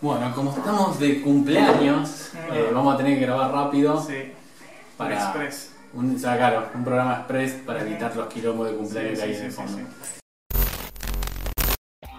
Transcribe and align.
Bueno, 0.00 0.32
como 0.34 0.50
estamos 0.56 0.98
de 0.98 1.20
cumpleaños, 1.20 2.30
eh, 2.52 2.70
vamos 2.72 2.94
a 2.94 2.96
tener 2.96 3.18
que 3.18 3.26
grabar 3.26 3.52
rápido 3.52 4.00
Sí, 4.00 4.32
para 4.96 5.14
Express. 5.16 5.74
Un, 5.92 6.14
o 6.14 6.18
sea, 6.18 6.36
claro, 6.36 6.68
un 6.74 6.84
programa 6.84 7.14
express 7.16 7.52
para 7.66 7.82
evitar 7.82 8.14
los 8.14 8.26
quilombos 8.28 8.70
de 8.70 8.76
cumpleaños 8.76 9.18
Sí, 9.18 9.24
que 9.24 9.30
hay 9.30 9.34
sí, 9.34 9.40
en 9.40 9.46
el 9.46 9.50
sí, 9.52 9.56
fondo. 9.56 9.72
sí. 9.78 9.82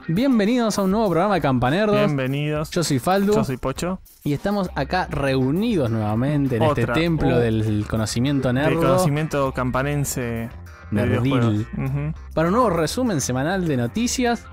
Bienvenidos 0.08 0.78
a 0.78 0.82
un 0.82 0.92
nuevo 0.92 1.10
programa 1.10 1.36
de 1.36 1.42
Campanerdos. 1.42 1.96
Bienvenidos. 1.96 2.70
Yo 2.72 2.84
soy 2.84 3.00
Faldu 3.00 3.34
Yo 3.34 3.44
soy 3.46 3.56
Pocho. 3.58 4.02
y 4.26 4.34
estamos 4.34 4.70
acá 4.76 5.08
reunidos 5.10 5.90
nuevamente 5.90 6.58
en 6.58 6.64
Otra. 6.64 6.84
este 6.84 6.94
templo 7.02 7.38
Uh. 7.38 7.40
del 7.40 7.86
conocimiento 7.90 8.50
El 8.50 8.56
nerdo 8.56 8.80
conocimiento 8.82 9.54
campanense 9.54 10.22
de 10.22 10.50
Nerdil. 10.92 11.66
para 12.36 12.50
un 12.50 12.54
nuevo 12.56 12.70
resumen 12.70 13.22
semanal 13.22 13.66
de 13.68 13.78
noticias. 13.78 14.46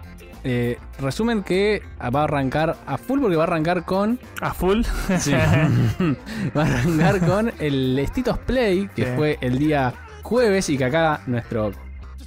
Eh, 0.45 0.79
resumen 1.01 1.43
que 1.43 1.83
va 2.15 2.21
a 2.21 2.25
arrancar 2.25 2.77
a 2.87 2.97
full 2.99 3.21
porque 3.21 3.37
va 3.37 3.43
a 3.45 3.47
arrancar 3.47 3.85
con 3.85 4.19
A 4.41 4.55
full. 4.55 4.83
Sí. 5.19 5.33
va 6.57 6.63
a 6.63 6.67
arrancar 6.67 7.21
con 7.27 7.53
el 7.59 8.05
Stitos 8.09 8.39
Play 8.39 8.89
que 8.95 9.05
Sí. 9.05 9.11
fue 9.17 9.39
el 9.41 9.59
día 9.59 9.95
jueves 10.23 10.69
y 10.71 10.79
que 10.79 10.85
acá 10.85 11.21
nuestro 11.27 11.73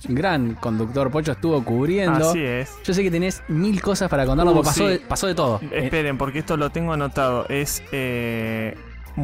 gran 0.07 0.55
conductor 0.55 1.11
Pocho 1.11 1.33
estuvo 1.33 1.63
cubriendo. 1.63 2.29
Así 2.31 2.43
es. 2.43 2.75
Yo 2.83 2.93
sé 2.93 3.03
que 3.03 3.11
tenés 3.11 3.43
mil 3.47 3.81
cosas 3.81 4.09
para 4.09 4.25
contarnos, 4.25 4.53
Uh, 4.53 4.57
porque 4.57 4.67
pasó, 4.69 4.83
sí. 4.87 4.91
de, 4.93 4.99
pasó 4.99 5.27
de 5.27 5.35
todo. 5.35 5.59
Eh, 5.71 5.85
Esperen, 5.85 6.17
porque 6.17 6.39
esto 6.39 6.57
lo 6.57 6.69
tengo 6.71 6.93
anotado. 6.93 7.45
Es 7.49 7.83
eh, 7.91 8.75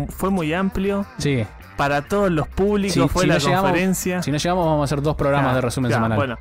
fue 0.09 0.29
muy 0.29 0.53
amplio 0.53 1.05
sí, 1.17 1.43
para 1.77 2.03
todos 2.03 2.29
los 2.29 2.47
públicos. 2.47 2.93
Sí, 2.93 3.09
fue 3.09 3.23
si 3.23 3.27
la 3.27 3.33
no 3.35 3.39
llegamos- 3.39 3.69
conferencia. 3.71 4.21
si 4.21 4.31
no 4.31 4.37
llegamos 4.37 4.65
vamos 4.65 4.81
a 4.81 4.85
hacer 4.85 5.01
dos 5.01 5.15
programas 5.15 5.55
de 5.55 5.61
resumen 5.61 5.89
claro, 5.89 6.03
semanal. 6.05 6.17
Bueno, 6.17 6.37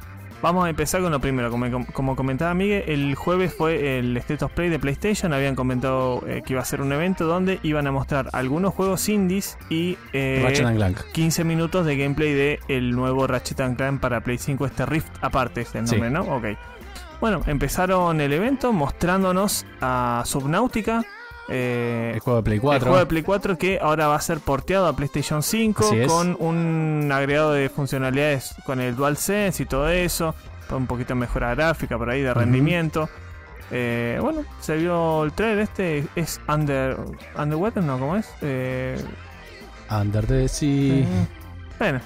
vamos 0.46 0.64
a 0.66 0.70
empezar 0.70 1.02
con 1.02 1.10
lo 1.10 1.20
primero. 1.20 1.50
Como, 1.50 1.66
como 1.92 2.14
comentaba 2.16 2.54
Miguel, 2.54 2.84
el 2.86 3.14
jueves 3.16 3.52
fue 3.52 3.98
el 3.98 4.16
State 4.18 4.44
of 4.44 4.52
Play 4.52 4.68
de 4.68 4.78
PlayStation. 4.78 5.32
Habían 5.32 5.54
comentado 5.56 6.22
eh, 6.26 6.42
que 6.46 6.52
iba 6.52 6.62
a 6.62 6.64
ser 6.64 6.80
un 6.80 6.92
evento 6.92 7.26
donde 7.26 7.58
iban 7.62 7.86
a 7.86 7.92
mostrar 7.92 8.28
algunos 8.32 8.72
juegos 8.72 9.08
indies 9.08 9.58
y 9.68 9.98
eh, 10.12 10.40
Ratchet 10.44 10.66
and 10.66 10.76
Clank. 10.76 10.98
15 11.12 11.44
minutos 11.44 11.84
de 11.84 11.96
gameplay 11.96 12.32
de 12.32 12.60
el 12.68 12.92
nuevo 12.92 13.26
Ratchet 13.26 13.60
and 13.60 13.76
Clank 13.76 14.00
para 14.00 14.20
Play 14.22 14.38
5, 14.38 14.66
este 14.66 14.86
Rift 14.86 15.08
aparte 15.20 15.62
es 15.62 15.74
el 15.74 15.86
Sí. 15.88 15.96
nombre, 15.96 16.10
¿no? 16.10 16.22
Ok. 16.36 16.44
Bueno, 17.20 17.40
empezaron 17.46 18.20
el 18.20 18.32
evento 18.32 18.72
mostrándonos 18.72 19.66
a 19.80 20.22
Subnautica. 20.26 21.02
Eh, 21.48 22.12
El 22.14 22.20
juego 22.20 22.38
de 22.38 22.42
Play 22.44 22.56
el 22.56 22.60
4. 22.62 22.80
juego 22.86 22.98
de 22.98 23.06
Play 23.06 23.22
4 23.22 23.58
que 23.58 23.78
ahora 23.80 24.08
va 24.08 24.16
a 24.16 24.20
ser 24.20 24.40
porteado 24.40 24.86
a 24.86 24.94
PlayStation 24.96 25.42
5 25.42 25.84
Así 25.86 25.98
es. 26.00 26.08
con 26.08 26.36
un 26.40 27.10
agregado 27.12 27.52
de 27.52 27.68
funcionalidades 27.68 28.54
con 28.64 28.80
el 28.80 28.96
DualSense 28.96 29.62
y 29.62 29.66
todo 29.66 29.88
eso. 29.88 30.34
Un 30.70 30.86
poquito 30.86 31.08
de 31.14 31.20
mejora 31.20 31.54
gráfica 31.54 31.96
por 31.96 32.10
ahí 32.10 32.22
de 32.22 32.34
rendimiento. 32.34 33.08
Eh, 33.70 34.18
bueno, 34.20 34.44
se 34.60 34.76
vio 34.76 35.24
el 35.24 35.32
trailer 35.32 35.60
este. 35.60 36.06
Es 36.16 36.40
Under. 36.48 36.96
Underwater, 37.36 37.82
¿no? 37.82 37.98
¿Cómo 37.98 38.16
es? 38.16 38.28
Eh, 38.42 38.96
Under 39.90 40.26
the 40.26 40.48
Sea. 40.48 41.04
Mm, 41.04 41.26
Bueno, 41.78 42.00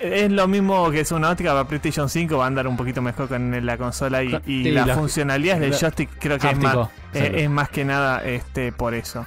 es 0.00 0.30
lo 0.30 0.46
mismo 0.48 0.90
que 0.90 1.04
Subnautica 1.04 1.50
para 1.52 1.66
PlayStation 1.66 2.08
5, 2.08 2.36
va 2.38 2.44
a 2.44 2.46
andar 2.46 2.66
un 2.66 2.76
poquito 2.76 3.02
mejor 3.02 3.28
con 3.28 3.64
la 3.66 3.76
consola 3.76 4.22
y, 4.22 4.34
y 4.46 4.64
sí, 4.64 4.70
las 4.70 4.86
la- 4.86 4.94
funcionalidades 4.96 5.60
del 5.60 5.74
joystick 5.74 6.10
creo 6.18 6.38
que 6.38 6.50
es 6.50 6.58
más, 6.58 6.76
eh, 7.14 7.32
es 7.36 7.50
más 7.50 7.68
que 7.68 7.84
nada 7.84 8.22
este 8.24 8.72
por 8.72 8.94
eso. 8.94 9.26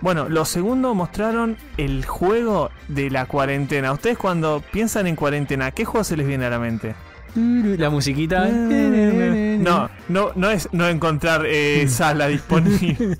Bueno, 0.00 0.28
lo 0.28 0.44
segundo 0.44 0.94
mostraron 0.94 1.56
el 1.78 2.04
juego 2.04 2.70
de 2.88 3.08
la 3.10 3.24
cuarentena. 3.26 3.92
Ustedes 3.92 4.18
cuando 4.18 4.62
piensan 4.70 5.06
en 5.06 5.16
cuarentena, 5.16 5.70
¿qué 5.70 5.84
juego 5.86 6.04
se 6.04 6.16
les 6.16 6.26
viene 6.26 6.44
a 6.44 6.50
la 6.50 6.58
mente? 6.58 6.94
La 7.36 7.90
musiquita. 7.90 8.44
No, 8.46 9.90
no, 10.08 10.30
no 10.34 10.50
es 10.50 10.68
no 10.72 10.86
encontrar 10.88 11.44
eh, 11.46 11.86
sala 11.88 12.28
disponible. 12.28 13.16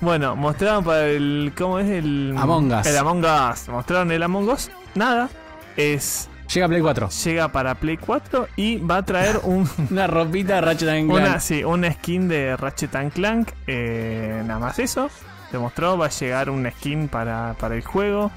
bueno, 0.00 0.36
mostraron 0.36 0.84
para 0.84 1.06
el. 1.08 1.52
¿Cómo 1.56 1.78
es 1.78 1.88
el. 1.90 2.34
Among 2.36 2.72
Us. 2.72 2.86
El 2.86 2.96
Among 2.96 3.24
Us. 3.24 3.68
Mostraron 3.68 4.12
el 4.12 4.22
Among 4.22 4.48
Us. 4.48 4.70
Nada. 4.94 5.28
Es. 5.76 6.28
Llega 6.54 6.68
Play 6.68 6.80
4. 6.80 7.08
Llega 7.24 7.48
para 7.52 7.74
Play 7.74 7.96
4 7.96 8.48
y 8.56 8.78
va 8.78 8.98
a 8.98 9.02
traer 9.04 9.40
un, 9.42 9.68
Una 9.90 10.06
ropita 10.06 10.54
de 10.56 10.60
Ratchet 10.60 10.88
and 10.88 11.10
Clank. 11.10 11.26
una, 11.28 11.40
sí, 11.40 11.64
una 11.64 11.92
skin 11.92 12.28
de 12.28 12.56
Ratchet 12.56 12.94
and 12.94 13.12
Clank. 13.12 13.48
eh, 13.66 14.42
nada 14.46 14.60
más 14.60 14.78
eso. 14.78 15.10
Se 15.50 15.58
mostró, 15.58 15.96
va 15.98 16.06
a 16.06 16.10
llegar 16.10 16.50
una 16.50 16.70
skin 16.70 17.08
para, 17.08 17.54
para 17.58 17.74
el 17.74 17.82
juego. 17.84 18.30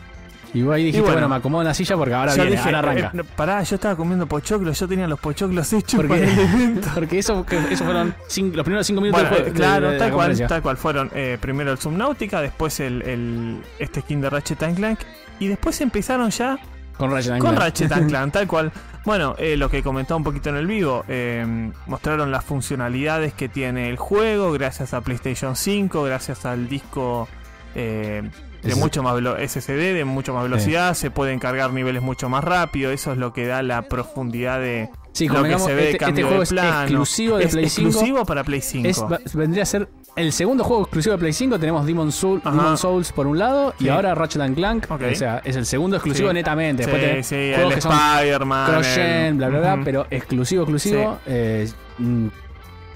Y 0.52 0.64
vos 0.64 0.74
ahí 0.74 0.86
dijiste, 0.86 1.02
bueno. 1.02 1.14
bueno, 1.14 1.30
me 1.30 1.36
acomodo 1.36 1.62
en 1.62 1.68
la 1.68 1.74
silla 1.76 1.96
porque 1.96 2.14
ahora 2.16 2.34
viene, 2.34 2.50
dije, 2.52 2.64
ahora 2.64 2.80
arranca. 2.80 3.12
eh, 3.16 3.24
pará, 3.36 3.62
yo 3.62 3.76
estaba 3.76 3.96
comiendo 3.96 4.26
pochoclos, 4.26 4.80
yo 4.80 4.88
tenía 4.88 5.08
los 5.08 5.20
pochoclos 5.20 5.72
hechos 5.74 5.98
Porque- 5.98 6.08
para 6.08 6.24
el 6.32 6.40
evento. 6.40 6.88
Porque 6.96 7.20
eso, 7.20 7.46
eso 7.70 7.84
fueron 7.86 8.16
los 8.54 8.64
primeros 8.64 8.88
5 8.88 9.00
minutos 9.02 9.22
Bueno, 9.22 9.36
del 9.36 9.40
eh, 9.48 9.52
juego. 9.52 9.56
claro, 9.56 9.86
de- 9.90 9.94
de 9.94 10.00
la 10.00 10.06
tal 10.06 10.14
cual, 10.14 10.48
tal 10.48 10.62
cual. 10.64 10.78
Fueron 10.78 11.12
eh, 11.14 11.38
primero 11.40 11.72
el 11.72 11.78
Subnautica, 11.78 12.42
después 12.42 12.80
el, 12.80 13.04
el- 13.04 13.62
este 13.78 14.02
skin 14.02 14.22
de 14.22 14.30
Ratchet 14.32 14.64
and 14.64 14.76
Clank. 14.78 15.00
Y 15.40 15.48
después 15.48 15.80
empezaron 15.82 16.32
ya 16.32 16.58
Con 17.00 17.12
Ratchet 17.12 17.32
and 17.32 17.42
con 17.42 17.50
Clank. 17.56 17.64
Ratchet 17.64 17.92
and 17.92 18.10
Clank, 18.10 18.34
tal 18.34 18.48
cual. 18.48 18.72
Bueno, 19.06 19.34
eh, 19.40 19.58
lo 19.58 19.70
que 19.70 19.82
comentaba 19.82 20.18
un 20.18 20.24
poquito 20.24 20.50
en 20.50 20.58
el 20.58 20.68
vivo, 20.68 21.04
eh, 21.08 21.72
mostraron 21.88 22.32
las 22.32 22.44
funcionalidades 22.46 23.34
que 23.34 23.50
tiene 23.50 23.90
el 23.90 23.96
juego 23.98 24.52
gracias 24.52 24.94
a 24.94 25.02
PlayStation 25.02 25.56
5, 25.56 26.04
gracias 26.04 26.46
al 26.46 26.70
disco 26.70 27.28
eh, 27.76 28.30
de 28.62 28.70
Es- 28.72 28.78
mucho 28.78 29.02
más 29.02 29.16
velo- 29.16 29.38
SSD, 29.40 29.94
de 29.94 30.04
mucho 30.06 30.34
más 30.34 30.44
velocidad, 30.44 30.94
se 30.94 31.10
pueden 31.12 31.40
cargar 31.40 31.72
niveles 31.72 32.02
mucho 32.02 32.28
más 32.30 32.44
rápido, 32.44 32.92
eso 32.92 33.14
es 33.14 33.18
lo 33.18 33.32
que 33.32 33.48
da 33.48 33.64
la 33.64 33.84
profundidad 33.84 34.60
de 34.60 34.90
Sí, 35.14 35.28
lo 35.28 35.44
que 35.44 35.58
se 35.58 35.74
ve, 35.74 35.86
este, 35.92 35.98
cambio 35.98 36.12
este 36.16 36.24
juego 36.24 36.40
de 36.40 36.44
es 36.44 36.50
plano. 36.50 36.82
exclusivo 36.84 37.38
de 37.38 37.44
es 37.46 37.52
Play 37.52 37.70
5. 37.70 37.90
exclusivo 37.90 38.26
para 38.26 38.44
Play 38.44 38.62
5. 38.62 38.88
Es- 39.26 39.34
vendría 39.36 39.64
a 39.64 39.66
ser 39.66 39.88
el 40.16 40.34
segundo 40.34 40.64
juego 40.64 40.84
exclusivo 40.84 41.14
de 41.14 41.20
Play 41.20 41.34
5. 41.34 41.60
Tenemos 41.60 41.86
Demon, 41.86 42.12
Soul, 42.12 42.42
Ajá. 42.44 42.56
Demon 42.56 42.78
Souls 42.78 43.12
por 43.12 43.26
un 43.28 43.38
lado 43.40 43.74
y 43.80 43.88
ahora 43.90 44.14
Ratchet 44.16 44.42
and 44.42 44.56
Clank. 44.56 44.86
O 44.92 45.16
sea, 45.16 45.42
es 45.46 45.56
el 45.56 45.66
segundo 45.66 45.96
exclusivo 45.98 46.30
Sí. 46.30 46.34
netamente. 46.34 46.84
Después 46.86 47.26
Sí, 47.26 47.36
sí, 47.36 47.36
el 47.54 47.72
Spider-Man. 47.72 48.84
el- 48.84 49.34
bla, 49.36 49.50
bla, 49.50 49.60
bla, 49.60 49.80
pero 49.84 50.08
exclusivo, 50.10 50.64
exclusivo. 50.64 51.20
eh, 51.26 51.70
mm, 51.98 52.28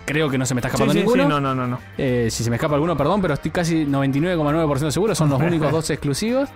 creo 0.05 0.29
que 0.29 0.37
no 0.37 0.45
se 0.45 0.53
me 0.53 0.59
está 0.59 0.67
escapando 0.67 0.91
sí, 0.93 0.99
sí, 0.99 1.05
ninguno. 1.05 1.27
no, 1.29 1.39
no, 1.39 1.55
no, 1.55 1.65
no. 1.67 1.79
Eh, 1.97 2.27
si 2.29 2.43
se 2.43 2.49
me 2.49 2.57
escapa 2.57 2.75
alguno, 2.75 2.97
perdón, 2.97 3.21
pero 3.21 3.35
estoy 3.35 3.51
casi 3.51 3.85
99,9% 3.85 4.91
seguro. 4.91 5.15
Son 5.15 5.29
los 5.29 5.39
únicos 5.41 5.71
dos 5.71 5.89
exclusivos. 5.89 6.49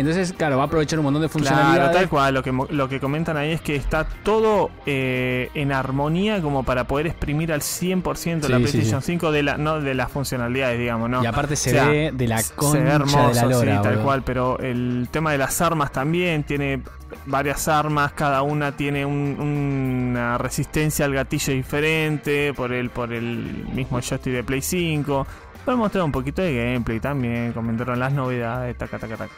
Entonces, 0.00 0.32
claro, 0.32 0.56
va 0.56 0.64
a 0.64 0.66
aprovechar 0.66 0.98
un 0.98 1.04
montón 1.04 1.22
de 1.22 1.28
funcionalidades. 1.28 1.76
Claro, 1.78 1.92
tal 1.92 2.08
cual. 2.08 2.34
Lo 2.34 2.42
que, 2.42 2.52
lo 2.70 2.88
que 2.88 2.98
comentan 3.00 3.36
ahí 3.36 3.52
es 3.52 3.60
que 3.60 3.76
está 3.76 4.04
todo 4.24 4.70
eh, 4.86 5.50
en 5.54 5.72
armonía 5.72 6.40
como 6.42 6.62
para 6.64 6.84
poder 6.84 7.06
exprimir 7.06 7.52
al 7.52 7.60
100% 7.60 8.48
la 8.48 8.58
Sí, 8.58 8.64
sí, 8.66 8.70
PlayStation 8.72 9.02
5 9.02 9.30
de, 9.32 9.42
la, 9.42 9.56
no, 9.58 9.80
de 9.80 9.94
las 9.94 10.10
funcionalidades, 10.10 10.78
digamos, 10.78 11.08
¿no? 11.10 11.22
Y 11.22 11.26
aparte 11.26 11.54
se 11.56 11.70
O 11.70 11.72
sea, 11.74 11.84
ve 11.88 12.10
de 12.12 12.26
la 12.28 12.38
se 12.38 12.54
concha 12.54 12.82
ve 12.82 12.90
hermoso, 12.90 13.28
de 13.28 13.34
la 13.34 13.44
lora. 13.44 13.76
sí, 13.76 13.82
tal 13.82 13.98
cual. 14.00 14.22
Pero 14.24 14.58
el 14.58 15.08
tema 15.10 15.32
de 15.32 15.38
las 15.38 15.60
armas 15.60 15.92
también 15.92 16.42
tiene 16.44 16.80
varias 17.26 17.68
armas, 17.68 18.12
cada 18.12 18.42
una 18.42 18.72
tiene 18.76 19.04
un- 19.04 19.36
una 19.40 20.38
resistencia 20.38 21.04
al 21.04 21.12
gatillo 21.14 21.52
diferente 21.52 22.52
por 22.54 22.72
el, 22.72 22.90
por 22.90 23.12
el 23.12 23.66
mismo 23.74 24.00
joystick 24.00 24.32
de 24.32 24.44
Play 24.44 24.62
5. 24.62 25.26
Voy 25.66 25.74
a 25.74 25.76
mostrar 25.76 26.04
un 26.04 26.12
poquito 26.12 26.40
de 26.40 26.54
gameplay 26.54 27.00
también, 27.00 27.52
comentaron 27.52 27.98
las 27.98 28.12
novedades, 28.12 28.76
taca, 28.78 28.98
taca, 28.98 29.16
taca. 29.16 29.32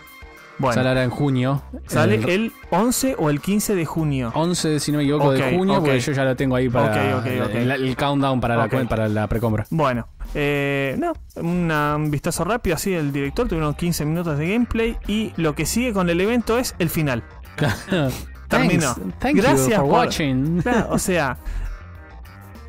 Bueno, 0.63 0.75
Sale 0.75 0.89
ahora 0.89 1.05
en 1.05 1.11
junio. 1.11 1.63
Sale 1.87 2.15
el 2.15 2.29
el 2.31 2.53
11 2.71 3.17
o 3.19 3.29
el 3.29 3.41
15 3.41 3.75
de 3.75 3.85
junio. 3.85 4.33
11, 4.35 4.81
si 4.81 4.93
no 4.93 4.99
me 4.99 5.05
equivoco, 5.05 5.33
de 5.33 5.57
junio, 5.57 5.81
porque 5.81 6.01
yo 6.01 6.13
ya 6.13 6.25
lo 6.25 6.35
tengo 6.37 6.57
ahí 6.57 6.69
para. 6.71 7.23
El, 7.27 7.71
el 7.71 7.97
countdown 7.97 8.41
para, 8.41 8.57
la, 8.57 8.69
para 8.89 9.09
la 9.09 9.27
precompra. 9.27 9.67
Bueno, 9.71 10.09
eh, 10.35 10.97
no, 10.99 11.13
una- 11.37 11.97
un 11.97 12.11
vistazo 12.11 12.45
rápido 12.45 12.77
así 12.77 12.91
del 12.93 13.13
director, 13.13 13.47
tuvieron 13.49 13.75
15 13.75 14.05
minutos 14.07 14.39
de 14.39 14.49
gameplay 14.53 14.97
y 15.07 15.33
lo 15.37 15.55
que 15.55 15.67
sigue 15.67 15.93
con 15.93 16.09
el 16.09 16.21
evento 16.21 16.59
es 16.59 16.75
el 16.79 16.89
final. 16.89 17.23
Terminó. 18.49 18.95
Thanks, 18.95 19.19
thank 19.19 19.35
you 19.37 19.43
Gracias 19.43 19.77
for 19.79 19.85
por- 19.89 19.93
watching. 19.93 20.61
Claro, 20.63 20.89
o 20.91 20.99
sea, 20.99 21.39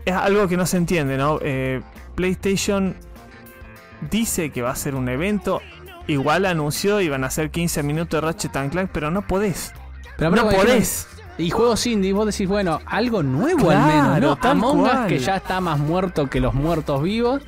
es 0.05 0.13
algo 0.13 0.47
que 0.47 0.57
no 0.57 0.65
se 0.65 0.77
entiende, 0.77 1.17
¿no? 1.17 1.39
Eh, 1.41 1.81
PlayStation 2.15 2.95
dice 4.09 4.49
que 4.49 4.61
va 4.61 4.71
a 4.71 4.75
ser 4.75 4.95
un 4.95 5.07
evento, 5.09 5.61
igual 6.07 6.45
anunció 6.45 7.01
y 7.01 7.09
van 7.09 7.23
a 7.23 7.29
ser 7.29 7.49
15 7.51 7.83
minutos 7.83 8.21
de 8.21 8.27
Ratchet 8.27 8.55
and 8.55 8.71
Clank, 8.71 8.89
pero 8.93 9.11
no 9.11 9.21
podés. 9.21 9.73
Pero 10.17 10.31
no 10.31 10.41
aparte, 10.41 10.57
podés. 10.57 11.07
Y 11.37 11.49
juegos 11.49 11.87
indie, 11.87 12.13
vos 12.13 12.27
decís, 12.27 12.47
bueno, 12.47 12.79
algo 12.85 13.23
nuevo 13.23 13.67
Claro, 13.67 13.81
al 14.13 14.21
menos, 14.21 14.37
¿no? 14.43 14.49
Among 14.49 14.81
Us, 14.81 14.91
que 15.07 15.17
ya 15.17 15.37
está 15.37 15.59
más 15.61 15.79
muerto 15.79 16.29
que 16.29 16.39
los 16.39 16.53
muertos 16.53 17.01
vivos. 17.01 17.41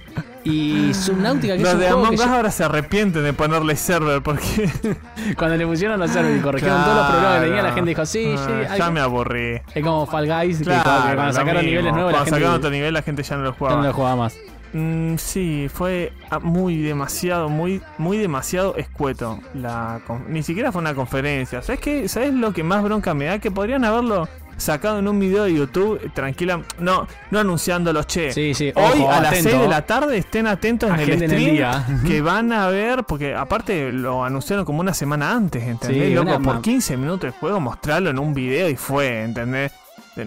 Y 0.43 0.91
Subnautica, 0.93 1.55
que 1.55 1.59
Los 1.63 1.69
es 1.69 1.73
un 1.75 1.79
de 1.81 1.87
Among 1.89 2.13
Us 2.15 2.19
ya- 2.19 2.35
ahora 2.35 2.49
se 2.51 2.63
arrepienten 2.63 3.23
de 3.23 3.33
ponerle 3.33 3.75
server 3.75 4.21
porque 4.23 4.69
cuando 5.37 5.55
le 5.57 5.67
pusieron 5.67 5.99
los 5.99 6.09
servers 6.09 6.39
y 6.39 6.41
corrigieron 6.41 6.83
todos 6.83 6.97
los 6.97 7.05
problemas 7.07 7.39
que 7.39 7.45
tenía, 7.45 7.61
la 7.63 7.73
gente 7.73 7.89
dijo, 7.89 8.05
sí, 8.07 8.35
sí. 8.37 8.51
Ah, 8.69 8.77
ya 8.77 8.89
me 8.91 8.99
aburrí. 9.01 9.61
Es 9.73 9.83
como 9.83 10.05
Fall 10.07 10.27
Guys, 10.27 10.59
que 10.59 10.63
cuando 10.65 11.23
lo 11.25 11.33
sacaron 11.33 11.55
mismo. 11.57 11.61
niveles 11.69 11.93
nuevos, 11.93 12.11
la 12.11 12.17
Cuando 12.17 12.25
gente 12.25 12.29
sacaron 12.39 12.55
otro 12.55 12.69
nivel, 12.71 12.93
la 12.93 13.01
gente 13.03 13.21
ya 13.23 13.37
no 13.37 13.43
lo 13.43 13.51
ya 13.51 13.57
jugaba. 13.57 13.77
no 13.77 13.83
lo 13.87 13.93
jugaba 13.93 14.15
más. 14.15 14.35
Mm, 14.75 15.15
sí, 15.15 15.67
fue 15.73 16.11
ah, 16.29 16.39
muy 16.39 16.81
demasiado, 16.81 17.47
muy, 17.47 17.81
muy 17.97 18.17
demasiado 18.17 18.75
escueto. 18.75 19.39
La, 19.53 20.01
ni 20.27 20.43
siquiera 20.43 20.73
fue 20.73 20.81
una 20.81 20.93
conferencia. 20.93 21.61
¿Sabes 21.61 21.79
qué? 21.79 22.09
¿Sabes 22.09 22.33
lo 22.33 22.51
que 22.51 22.61
más 22.61 22.83
bronca 22.83 23.13
me 23.13 23.23
da? 23.25 23.39
Que 23.39 23.51
podrían 23.51 23.85
haberlo 23.85 24.27
sacado 24.57 24.99
en 24.99 25.07
un 25.07 25.17
video 25.17 25.45
de 25.45 25.53
YouTube, 25.53 26.11
tranquila, 26.13 26.61
no, 26.79 27.07
no 27.31 27.39
anunciándolos, 27.39 28.05
che. 28.05 28.33
Sí, 28.33 28.53
sí, 28.53 28.73
Hoy 28.75 29.01
a 29.09 29.21
las 29.21 29.31
atento. 29.31 29.49
6 29.51 29.61
de 29.61 29.67
la 29.69 29.85
tarde 29.85 30.17
estén 30.17 30.45
atentos 30.45 30.89
en 30.89 30.99
el 30.99 31.19
stream 31.23 31.53
día. 31.53 31.85
que 32.05 32.19
van 32.21 32.51
a 32.51 32.67
ver, 32.67 33.05
porque 33.05 33.33
aparte 33.33 33.93
lo 33.93 34.25
anunciaron 34.25 34.65
como 34.65 34.81
una 34.81 34.93
semana 34.93 35.31
antes, 35.31 35.63
¿entendés? 35.63 36.09
Sí, 36.09 36.13
Loco, 36.13 36.31
por 36.33 36.55
ma- 36.55 36.61
15 36.61 36.97
minutos 36.97 37.31
de 37.33 37.39
juego, 37.39 37.61
mostrarlo 37.61 38.09
en 38.09 38.19
un 38.19 38.33
video 38.33 38.67
y 38.67 38.75
fue, 38.75 39.23
¿entendés? 39.23 39.71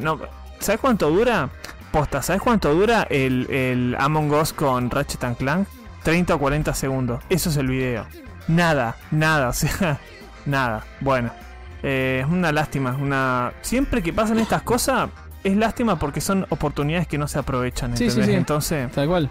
No, 0.01 0.19
¿Sabes 0.59 0.81
cuánto 0.81 1.11
dura? 1.11 1.49
Posta, 1.93 2.23
¿sabes 2.23 2.43
cuánto 2.43 2.75
dura 2.75 3.07
el, 3.11 3.49
el 3.51 3.97
Among 3.99 4.31
Us 4.33 4.53
con 4.53 4.91
Ratchet 4.91 5.25
and 5.25 5.37
Clank? 5.37 5.67
30 6.03 6.35
o 6.35 6.39
40 6.39 6.75
segundos. 6.75 7.23
Eso 7.29 7.51
es 7.51 7.57
el 7.57 7.67
video. 7.69 8.07
Nada, 8.47 8.97
nada, 9.11 9.49
o 9.49 9.53
sea, 9.53 9.99
nada. 10.47 10.85
Bueno, 11.01 11.31
eh, 11.83 12.23
es 12.25 12.31
una 12.31 12.53
lástima. 12.53 12.93
Una... 13.01 13.53
Siempre 13.63 14.03
que 14.03 14.13
pasan 14.13 14.39
estas 14.39 14.63
cosas, 14.63 15.11
es 15.45 15.57
lástima 15.57 15.99
porque 15.99 16.21
son 16.21 16.47
oportunidades 16.51 17.07
que 17.09 17.19
no 17.19 17.27
se 17.27 17.39
aprovechan. 17.39 17.97
Sí, 17.97 18.05
sí, 18.05 18.21
¿entendés? 18.21 18.27
sí. 18.27 18.35
Entonces, 18.37 18.93
Tal 18.93 19.09
cual. 19.09 19.31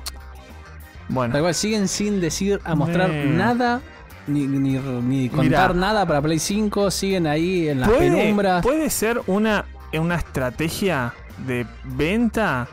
bueno. 1.09 1.31
Tal 1.33 1.41
cual, 1.41 1.53
siguen 1.53 1.87
sin 1.87 2.19
decir, 2.19 2.59
a 2.63 2.75
mostrar 2.75 3.09
Eh. 3.11 3.25
nada, 3.33 3.81
ni, 4.27 4.45
ni, 4.47 4.59
ni 4.79 5.29
contar 5.29 5.73
Mirá. 5.73 5.87
nada 5.87 6.05
para 6.05 6.21
Play 6.21 6.39
5, 6.39 6.91
siguen 6.91 7.27
ahí 7.27 7.69
en 7.69 7.79
las 7.81 7.89
puede, 7.89 8.11
penumbras. 8.11 8.61
puede 8.63 8.89
ser 8.89 9.21
una, 9.27 9.65
una 9.93 10.15
estrategia 10.15 11.13
de 11.45 11.65
venta 11.83 12.67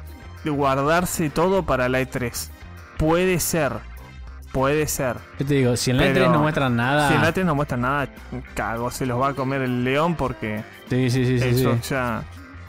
de 0.45 0.51
guardarse 0.51 1.31
todo 1.31 1.65
para 1.65 1.89
la 1.89 2.01
E3. 2.01 2.49
Puede 2.99 3.41
ser. 3.41 3.73
Puede 4.53 4.87
ser. 4.87 5.17
Yo 5.41 5.47
te 5.47 5.55
digo, 5.55 5.77
si 5.77 5.91
en 5.91 5.97
la 5.97 6.05
Pero 6.05 6.27
E3 6.27 6.31
no 6.33 6.39
muestran 6.41 6.77
nada. 6.77 7.09
Si 7.09 7.15
en 7.15 7.23
la 7.23 7.35
E3 7.35 7.45
no 7.45 7.55
muestra 7.57 7.77
nada, 7.77 8.09
cago, 8.55 8.91
se 8.91 9.05
los 9.05 9.21
va 9.21 9.29
a 9.29 9.35
comer 9.35 9.63
el 9.63 9.83
león 9.83 10.15
porque 10.15 10.63
Sí, 10.89 11.11
sí, 11.11 11.25
sí, 11.27 11.39
sí. 11.41 11.49
eso 11.49 11.75
sí. 11.83 11.91
ya. 11.91 12.23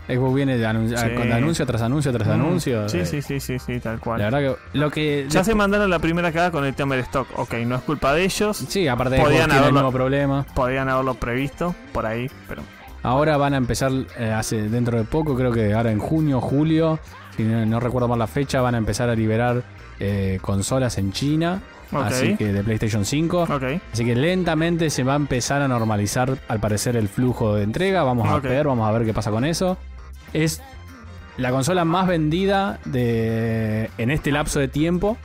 Xbox 0.07 0.36
viene 0.36 0.57
de 0.57 0.68
anun- 0.68 0.95
Sí. 0.95 1.15
con 1.15 1.31
anuncio 1.31 1.65
tras 1.65 1.81
anuncio 1.81 2.12
tras 2.13 2.27
Mm, 2.27 2.31
anuncio. 2.31 2.89
Sí, 2.89 3.00
eh, 3.00 3.06
sí, 3.07 3.21
sí, 3.24 3.39
sí, 3.39 3.57
sí, 3.59 3.80
tal 3.80 4.00
cual. 4.00 4.19
La 4.19 4.30
verdad 4.30 4.56
que 4.71 4.77
lo 4.77 4.92
que. 4.92 5.25
Ya 5.30 5.44
se 5.44 5.56
mandaron 5.56 5.89
la 5.89 5.97
primera 6.00 6.31
cagada 6.31 6.51
con 6.51 6.63
el 6.65 6.74
tema 6.75 6.95
del 6.95 7.03
stock. 7.06 7.27
Ok, 7.38 7.53
no 7.65 7.75
es 7.75 7.81
culpa 7.81 8.13
de 8.13 8.24
ellos. 8.24 8.56
Sí, 8.68 8.88
aparte 8.88 9.15
de 9.15 9.21
Podían 9.21 9.50
el 9.51 9.57
haberlo- 9.57 9.71
mismo 9.74 9.92
problema. 9.92 10.45
Podían 10.53 10.89
haberlo 10.89 11.15
previsto 11.15 11.75
por 11.92 12.06
ahí, 12.06 12.30
pero. 12.47 12.62
Ahora 13.06 13.38
van 13.38 13.54
a 13.54 13.57
empezar, 13.57 13.92
eh, 14.18 14.31
hace 14.31 14.68
dentro 14.69 14.98
de 14.98 15.04
poco, 15.04 15.36
creo 15.36 15.52
que 15.52 15.74
ahora 15.74 15.92
en 15.92 16.00
junio, 16.00 16.42
julio, 16.42 17.00
si 17.38 17.44
no, 17.44 17.66
no 17.66 17.80
recuerdo 17.80 18.07
mal 18.07 18.18
la 18.19 18.28
fecha, 18.28 18.62
van 18.62 18.75
a 18.75 18.78
empezar 18.78 19.10
a 19.10 19.16
liberar 19.16 19.63
eh, 20.00 20.40
consolas 20.42 20.98
en 20.98 21.12
China. 21.12 21.62
Así 22.07 22.36
que 22.36 22.52
de 22.52 22.63
PlayStation 22.63 23.06
5. 23.06 23.44
Ok. 23.44 23.63
Así 23.94 24.04
que 24.04 24.16
lentamente 24.16 24.90
se 24.90 25.04
va 25.04 25.13
a 25.13 25.18
empezar 25.18 25.62
a 25.62 25.68
normalizar, 25.68 26.38
al 26.48 26.60
parecer, 26.60 26.96
el 26.98 27.07
flujo 27.07 27.56
de 27.56 27.63
entrega. 27.63 28.02
Vamos 28.04 28.28
a 28.28 28.36
ver, 28.50 28.66
vamos 28.68 28.90
a 28.90 28.92
ver 28.92 29.06
qué 29.06 29.13
pasa 29.13 29.30
con 29.31 29.46
eso. 29.46 29.78
Es 30.34 30.62
la 31.38 31.52
consola 31.52 31.86
más 31.86 32.07
vendida 32.07 32.80
de 32.86 33.90
en 34.00 34.10
este 34.10 34.31
lapso 34.31 34.60
de 34.60 34.68
tiempo. 34.68 35.16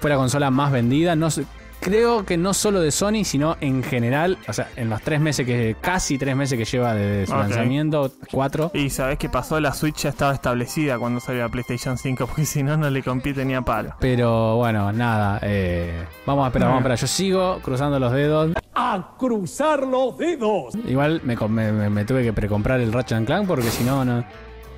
Fue 0.00 0.10
la 0.10 0.16
consola 0.16 0.50
más 0.50 0.70
vendida. 0.70 1.16
No 1.16 1.30
sé- 1.30 1.44
creo 1.80 2.24
que 2.24 2.36
no 2.36 2.54
solo 2.54 2.80
de 2.80 2.90
Sony, 2.90 3.24
sino 3.24 3.56
en 3.60 3.82
general. 3.82 4.38
O 4.48 4.52
sea, 4.52 4.68
en 4.76 4.90
los 4.90 5.00
tres 5.02 5.20
meses 5.20 5.46
que. 5.46 5.76
casi 5.80 6.18
tres 6.18 6.36
meses 6.36 6.58
que 6.58 6.64
lleva 6.64 6.94
desde 6.94 7.26
su 7.26 7.32
lanzamiento, 7.36 8.12
cuatro. 8.30 8.70
Y 8.74 8.90
sabes 8.90 9.18
qué 9.18 9.28
pasó, 9.28 9.58
la 9.60 9.72
Switch 9.72 10.02
ya 10.02 10.10
estaba 10.10 10.32
establecida 10.34 10.98
cuando 10.98 11.20
salió 11.20 11.42
la 11.42 11.48
PlayStation 11.48 11.96
5, 11.98 12.26
porque 12.28 12.44
si 12.46 12.62
no, 12.62 12.76
no 12.76 12.90
le 12.90 13.02
compite 13.02 13.44
ni 13.44 13.54
a 13.54 13.62
palo. 13.62 13.94
Pero 14.00 14.56
bueno, 14.56 14.92
nada. 14.92 15.38
eh, 15.42 16.04
vamos 16.26 16.44
a 16.44 16.48
esperar, 16.48 16.68
vamos 16.68 16.78
a 16.78 16.80
esperar. 16.82 16.98
Yo 16.98 17.06
sigo 17.06 17.58
cruzando 17.62 17.98
los 17.98 18.12
dedos. 18.12 18.52
a 18.74 19.14
cruzar 19.18 19.86
los 19.86 20.16
dedos. 20.18 20.74
Igual 20.86 21.20
me, 21.24 21.36
me- 21.36 21.72
me- 21.72 21.90
me 21.90 22.04
tuve 22.04 22.22
que 22.22 22.32
precomprar 22.32 22.80
el 22.80 22.92
Ratchet 22.92 23.18
and 23.18 23.26
Clank 23.26 23.46
porque 23.46 23.70
si 23.70 23.84
no, 23.84 24.04
no. 24.04 24.24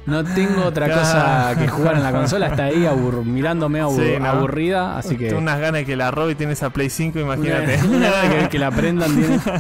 No 0.06 0.24
tengo 0.24 0.64
otra 0.64 0.86
Claro. 0.86 1.00
cosa 1.00 1.54
que 1.58 1.68
jugar 1.68 1.94
en 1.94 2.02
la 2.02 2.10
consola. 2.12 2.48
Está 2.48 2.64
ahí 2.64 2.84
abur- 2.84 3.24
mirándome 3.24 3.80
abur- 3.80 4.14
Sí, 4.14 4.18
¿no? 4.20 4.28
aburrida. 4.28 4.98
Así 4.98 5.16
que. 5.16 5.28
Tengo 5.28 5.40
unas 5.40 5.58
ganas 5.60 5.80
de 5.80 5.86
que 5.86 5.94
la 5.96 6.10
robe 6.10 6.32
y 6.32 6.34
tiene 6.34 6.54
esa 6.54 6.70
Play 6.70 6.90
5, 6.90 7.20
imagínate. 7.20 7.78
Una, 7.84 7.96
una 7.96 8.10
gana 8.10 8.38
que, 8.42 8.48
que 8.48 8.58
la 8.58 8.66
aprendan 8.68 9.14
tiene. 9.14 9.40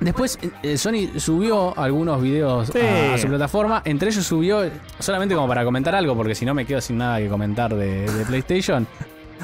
Después 0.00 0.38
eh, 0.62 0.76
Sony 0.76 1.18
subió 1.18 1.76
algunos 1.78 2.20
videos 2.20 2.68
Sí. 2.68 2.78
a, 2.80 3.14
a 3.14 3.18
su 3.18 3.28
plataforma. 3.28 3.80
Entre 3.86 4.10
ellos 4.10 4.24
subió, 4.26 4.60
solamente 4.98 5.34
como 5.34 5.48
para 5.48 5.64
comentar 5.64 5.94
algo, 5.94 6.14
porque 6.14 6.34
si 6.34 6.44
no 6.44 6.52
me 6.52 6.66
quedo 6.66 6.82
sin 6.82 6.98
nada 6.98 7.18
que 7.18 7.28
comentar 7.28 7.74
de, 7.74 8.02
de 8.10 8.24
PlayStation. 8.26 8.86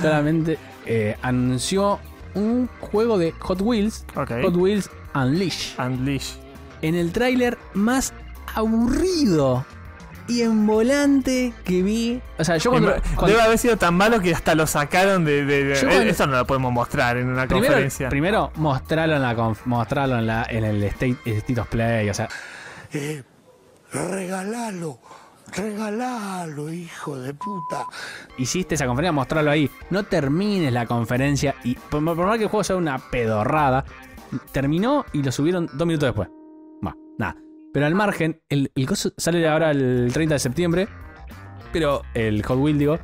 Solamente 0.01 0.59
eh, 0.85 1.17
anunció 1.23 1.99
un 2.35 2.69
juego 2.81 3.17
de 3.17 3.33
Hot 3.41 3.61
Wheels. 3.63 4.05
Hot 4.15 4.57
Wheels 4.57 4.91
Unleash. 5.15 5.79
Unleash. 5.79 6.33
En 6.83 6.97
el 6.97 7.13
tráiler 7.13 7.57
más 7.75 8.13
aburrido 8.55 9.65
y 10.29 10.43
en 10.43 10.67
volante 10.67 11.53
que 11.65 11.83
vi. 11.83 12.21
O 12.39 12.45
sea, 12.45 12.57
yo 12.57 12.71
cuando. 12.71 12.93
cuando- 13.17 13.27
Debe 13.27 13.41
haber 13.43 13.59
sido 13.59 13.77
tan 13.77 13.95
malo 13.95 14.21
que 14.21 14.33
hasta 14.35 14.55
lo 14.55 14.67
sacaron 14.67 15.25
de. 15.25 15.45
de- 15.45 15.65
de- 15.65 15.75
Yo 15.75 15.89
cuando- 15.89 16.03
Eso 16.11 16.27
no 16.27 16.37
lo 16.39 16.47
podemos 16.47 16.73
mostrar 16.73 17.17
en 17.17 17.29
una 17.29 17.47
Primero, 17.47 17.67
conferencia. 17.67 18.09
primero 18.09 18.53
mostrarlo 18.57 19.17
en 19.17 19.23
la 19.23 19.37
conf- 19.37 19.65
mostrarlo 19.65 20.19
en, 20.19 20.27
la, 20.27 20.47
en 20.49 20.65
el 20.65 20.83
State, 20.85 21.17
State 21.25 21.61
of 21.61 21.69
Play, 21.69 22.09
o 22.09 22.15
sea, 22.15 22.29
Eh, 22.93 23.23
regalalo, 23.93 24.99
regalalo, 25.55 26.73
hijo 26.73 27.19
de 27.19 27.35
puta. 27.35 27.87
hiciste 28.39 28.75
esa 28.77 28.87
conferencia, 28.87 29.13
mostrarlo 29.13 29.51
ahí. 29.51 29.71
No 29.91 30.05
termines 30.05 30.73
la 30.73 30.87
conferencia 30.87 31.55
y 31.65 31.75
por, 31.75 32.03
por 32.05 32.27
más 32.27 32.39
que 32.39 32.45
el 32.45 32.51
juego 32.51 32.65
sea 32.65 32.77
una 32.77 32.99
pedorrada, 32.99 33.85
terminó 34.53 35.05
y 35.13 35.23
lo 35.23 35.33
subieron 35.33 35.69
dos 35.75 35.87
minutos 35.87 36.07
después. 36.09 36.29
Va, 36.87 36.95
nada. 37.19 37.37
Pero 37.73 37.87
al 37.87 37.95
margen, 37.95 38.41
el, 38.49 38.71
el 38.75 38.87
coso 38.87 39.11
sale 39.17 39.47
ahora 39.49 39.71
el 39.71 40.11
30 40.13 40.35
de 40.35 40.39
septiembre, 40.39 40.89
pero 41.73 42.03
el 42.15 42.43
Hot 42.45 42.59
Wheel, 42.59 42.79
digo. 42.79 42.99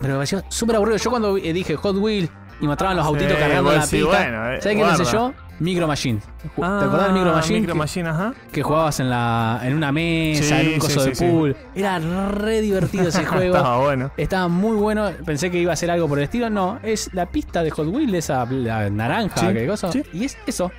Pero 0.00 0.14
me 0.14 0.18
pareció 0.18 0.42
súper 0.48 0.76
aburrido. 0.76 0.96
Yo 0.98 1.10
cuando 1.10 1.34
vi- 1.34 1.52
dije 1.52 1.76
Hot 1.76 1.96
Wheel 1.96 2.28
y 2.60 2.66
mostraban 2.66 2.96
los 2.96 3.06
autitos 3.06 3.32
Sí, 3.32 3.38
cargando 3.38 3.72
la 3.72 3.82
sí, 3.82 3.96
pista, 3.96 4.18
bueno, 4.18 4.52
eh, 4.52 4.60
¿sabes 4.60 4.76
qué 4.78 4.84
pensé 4.84 5.04
yo? 5.12 5.32
Micro 5.60 5.86
Machine. 5.86 6.20
¿Te 6.20 6.48
Ah, 6.62 6.80
acordás 6.82 7.04
del 7.08 7.12
Micro 7.14 7.32
Machine? 7.34 7.60
Micro 7.60 7.74
Que- 7.74 7.78
Machine, 7.78 8.08
ajá. 8.08 8.34
que 8.50 8.62
jugabas 8.62 9.00
en 9.00 9.10
la 9.10 9.60
en 9.62 9.74
una 9.74 9.92
mesa, 9.92 10.42
Sí, 10.58 10.66
en 10.66 10.72
un 10.74 10.78
coso 10.78 11.04
de 11.04 11.10
pool. 11.12 11.56
Era 11.74 11.98
re 11.98 12.62
divertido 12.62 13.08
ese 13.08 13.24
juego. 13.26 13.56
Estaba 13.56 13.78
bueno. 13.78 14.10
Estaba 14.16 14.48
muy 14.48 14.76
bueno. 14.76 15.10
Pensé 15.26 15.50
que 15.50 15.58
iba 15.58 15.72
a 15.74 15.76
ser 15.76 15.90
algo 15.90 16.08
por 16.08 16.16
el 16.18 16.24
estilo. 16.24 16.48
No, 16.48 16.78
es 16.82 17.10
la 17.12 17.26
pista 17.26 17.62
de 17.62 17.70
Hot 17.70 17.86
Wheels, 17.88 18.14
esa 18.14 18.46
la 18.46 18.88
naranja, 18.88 19.52
que 19.52 19.66
cosa. 19.66 19.90
Y 20.14 20.24
es 20.24 20.38
eso. 20.46 20.70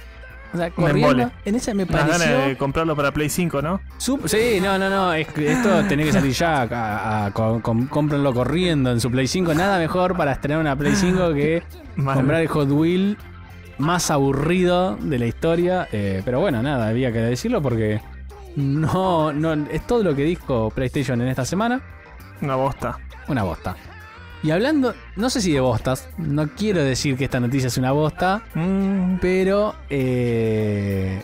O 0.53 0.57
sea, 0.57 0.69
corriendo. 0.71 1.31
En 1.45 1.56
esa 1.56 1.74
me 1.74 1.86
ganas 1.86 2.18
pareció. 2.19 2.38
de 2.39 2.57
comprarlo 2.57 2.95
para 2.95 3.12
Play 3.13 3.30
5, 3.30 3.62
¿no? 3.62 3.80
sup- 3.98 4.27
sí, 4.27 4.59
no, 4.62 4.77
no, 4.77 4.89
no. 4.89 5.13
es 5.13 5.27
esto 5.38 5.83
tenía 5.88 6.06
que 6.06 6.12
salir 6.12 6.33
ya. 6.33 6.68
A, 6.69 7.31
cómprenlo 7.31 8.33
corriendo 8.33 8.92
en 8.92 9.00
su 9.00 9.09
Play 9.09 9.27
5. 9.27 9.53
Nada 9.53 9.80
mejor 9.80 10.18
para 10.18 10.33
estrenar 10.33 10.59
una 10.59 10.75
Play 10.75 10.95
5 10.95 11.33
que 11.33 11.63
comprar 11.96 12.41
el 12.41 12.48
Hot 12.48 12.70
Wheel 12.70 13.17
más 13.77 14.12
aburrido 14.12 14.98
de 14.98 15.20
la 15.20 15.25
historia. 15.25 15.88
eh, 15.91 16.22
pero 16.25 16.39
bueno, 16.39 16.62
nada, 16.62 16.88
había 16.89 17.12
que 17.12 17.20
decirlo 17.20 17.62
porque 17.62 18.01
no, 18.55 19.31
no, 19.34 19.53
es 19.53 19.88
todo 19.88 20.03
lo 20.03 20.15
que 20.15 20.24
dijo 20.24 20.70
PlayStation 20.72 21.22
en 21.22 21.29
esta 21.29 21.46
semana. 21.46 21.81
Una 22.41 22.55
bosta. 22.55 22.98
Una 23.27 23.43
bosta. 23.43 23.75
Y 24.43 24.51
hablando, 24.51 24.93
no 25.15 25.29
sé 25.29 25.39
si 25.41 25.51
de 25.53 25.60
bostas, 25.60 26.10
no 26.17 26.50
quiero 26.55 26.83
decir 26.83 27.15
que 27.17 27.25
esta 27.25 27.39
noticia 27.39 27.67
es 27.67 27.77
una 27.77 27.91
bosta, 27.91 28.41
Mm, 28.55 29.17
pero 29.21 29.75
eh, 29.89 31.21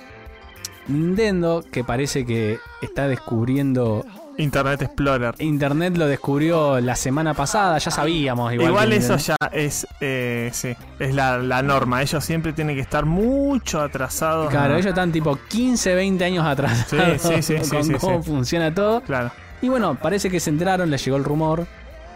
Nintendo, 0.88 1.64
que 1.72 1.84
parece 1.84 2.26
que 2.26 2.60
está 2.82 3.08
descubriendo 3.08 4.06
Internet 4.38 4.84
Explorer. 4.84 5.34
Internet, 5.40 5.98
lo 5.98 6.06
descubrió 6.08 6.80
la 6.80 6.96
semana 6.96 7.34
pasada, 7.34 7.80
ya 7.80 7.90
sabíamos. 7.90 8.54
Igual, 8.54 8.94
eso 8.94 9.16
Nintendo- 9.16 9.36
ya 9.42 9.48
es, 9.52 9.88
eh, 10.00 10.52
sí, 10.54 10.76
es 11.00 11.16
la, 11.16 11.40
la 11.40 11.64
norma. 11.64 12.04
Ellos 12.04 12.24
siempre 12.24 12.54
tienen 12.54 12.76
que 12.76 12.82
estar 12.84 13.06
mucho 13.08 13.82
atrasados. 13.82 14.52
Claro, 14.52 14.76
ellos 14.76 14.86
están 14.86 15.12
tipo 15.12 15.40
15, 15.50 15.96
20 15.96 16.24
años 16.24 16.46
atrás. 16.46 16.86
Sí, 16.88 16.98
sí, 17.18 17.42
sí, 17.42 17.70
con 17.70 17.94
cómo 17.98 18.22
funciona 18.24 18.72
todo. 18.74 19.02
Claro. 19.02 19.32
Y 19.60 19.70
bueno, 19.70 19.98
parece 20.00 20.30
que 20.30 20.40
se 20.40 20.52
enteraron, 20.52 20.92
les 20.92 21.04
llegó 21.04 21.18
el 21.18 21.24
rumor 21.24 21.66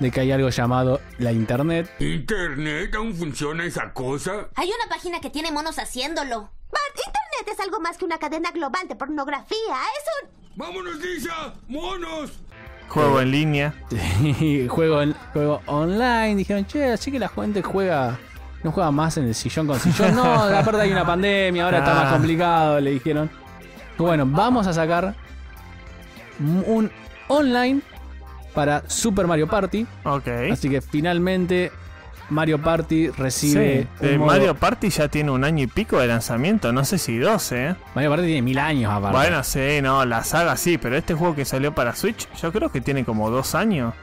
de 0.01 0.11
que 0.11 0.19
hay 0.19 0.31
algo 0.31 0.49
llamado 0.49 0.99
la 1.19 1.31
Internet. 1.31 1.89
¿Internet 1.99 2.93
aún 2.95 3.13
funciona 3.15 3.63
esa 3.65 3.93
cosa? 3.93 4.47
Hay 4.55 4.67
una 4.67 4.89
página 4.89 5.21
que 5.21 5.29
tiene 5.29 5.51
monos 5.51 5.77
haciéndolo. 5.77 6.39
Bart, 6.71 6.95
Internet 6.97 7.53
es 7.53 7.59
algo 7.59 7.79
más 7.79 7.97
que 7.97 8.05
una 8.05 8.17
cadena 8.17 8.51
global 8.51 8.87
de 8.87 8.95
pornografía. 8.95 9.55
Es 9.57 10.23
un... 10.23 10.29
¡Vámonos, 10.55 10.95
Lisa! 10.97 11.53
¡Monos! 11.67 12.31
Juego 12.89 13.21
en 13.21 13.31
línea. 13.31 13.73
y 14.21 14.67
juego, 14.67 15.01
en- 15.03 15.13
juego 15.33 15.61
online. 15.67 16.35
Dijeron, 16.35 16.65
che, 16.65 16.91
así 16.91 17.11
que 17.11 17.19
la 17.19 17.29
gente 17.29 17.61
juega. 17.61 18.17
No 18.63 18.71
juega 18.71 18.91
más 18.91 19.17
en 19.17 19.25
el 19.27 19.35
sillón 19.35 19.67
con 19.67 19.79
sillón. 19.79 20.15
No, 20.15 20.23
aparte 20.23 20.81
hay 20.81 20.91
una 20.91 21.05
pandemia, 21.05 21.63
ahora 21.65 21.77
está 21.79 21.91
Ah. 21.99 22.03
más 22.03 22.13
complicado, 22.13 22.79
le 22.79 22.91
dijeron. 22.91 23.29
Bueno, 23.97 24.25
vamos 24.25 24.65
a 24.67 24.73
sacar 24.73 25.13
un 26.39 26.91
online 27.27 27.81
para 28.53 28.83
Super 28.89 29.27
Mario 29.27 29.47
Party. 29.47 29.85
Ok. 30.03 30.27
Así 30.51 30.69
que 30.69 30.81
finalmente 30.81 31.71
Mario 32.29 32.61
Party 32.61 33.09
recibe. 33.09 33.87
Sí, 33.99 34.05
eh, 34.07 34.17
modo- 34.17 34.27
Mario 34.31 34.55
Party 34.55 34.89
ya 34.89 35.07
tiene 35.07 35.31
un 35.31 35.43
año 35.43 35.63
y 35.63 35.67
pico 35.67 35.99
de 35.99 36.07
lanzamiento, 36.07 36.71
no 36.71 36.85
sé 36.85 36.97
si 36.97 37.17
12, 37.17 37.67
¿eh? 37.69 37.75
Mario 37.95 38.09
Party 38.11 38.25
tiene 38.25 38.41
mil 38.41 38.57
años 38.59 38.91
aparte. 38.91 39.17
Bueno, 39.17 39.43
sí, 39.43 39.81
no, 39.81 40.05
la 40.05 40.23
saga 40.23 40.55
sí, 40.57 40.77
pero 40.77 40.95
este 40.97 41.13
juego 41.13 41.35
que 41.35 41.45
salió 41.45 41.73
para 41.75 41.93
Switch, 41.95 42.27
yo 42.41 42.51
creo 42.51 42.71
que 42.71 42.79
tiene 42.81 43.03
como 43.05 43.29
dos 43.29 43.53
años. 43.55 43.93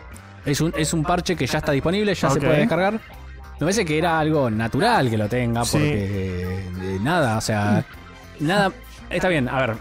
Es 0.45 0.61
un, 0.61 0.73
es 0.77 0.93
un 0.93 1.03
parche 1.05 1.37
que 1.37 1.47
ya 1.47 1.59
está 1.59 1.73
disponible, 1.73 2.15
ya 2.15 2.31
se 2.31 2.41
puede 2.41 2.59
descargar. 2.59 2.95
Me 2.95 3.61
parece 3.61 3.85
que 3.85 3.99
era 3.99 4.19
algo 4.21 4.49
natural 4.51 5.11
que 5.11 5.17
lo 5.19 5.29
tenga, 5.29 5.65
Sí. 5.65 5.73
porque 5.79 6.59
eh, 6.95 6.99
nada, 7.03 7.37
o 7.39 7.41
sea, 7.41 7.85
nada. 8.41 8.71
Está 9.11 9.29
bien, 9.29 9.49
a 9.49 9.59
ver, 9.59 9.77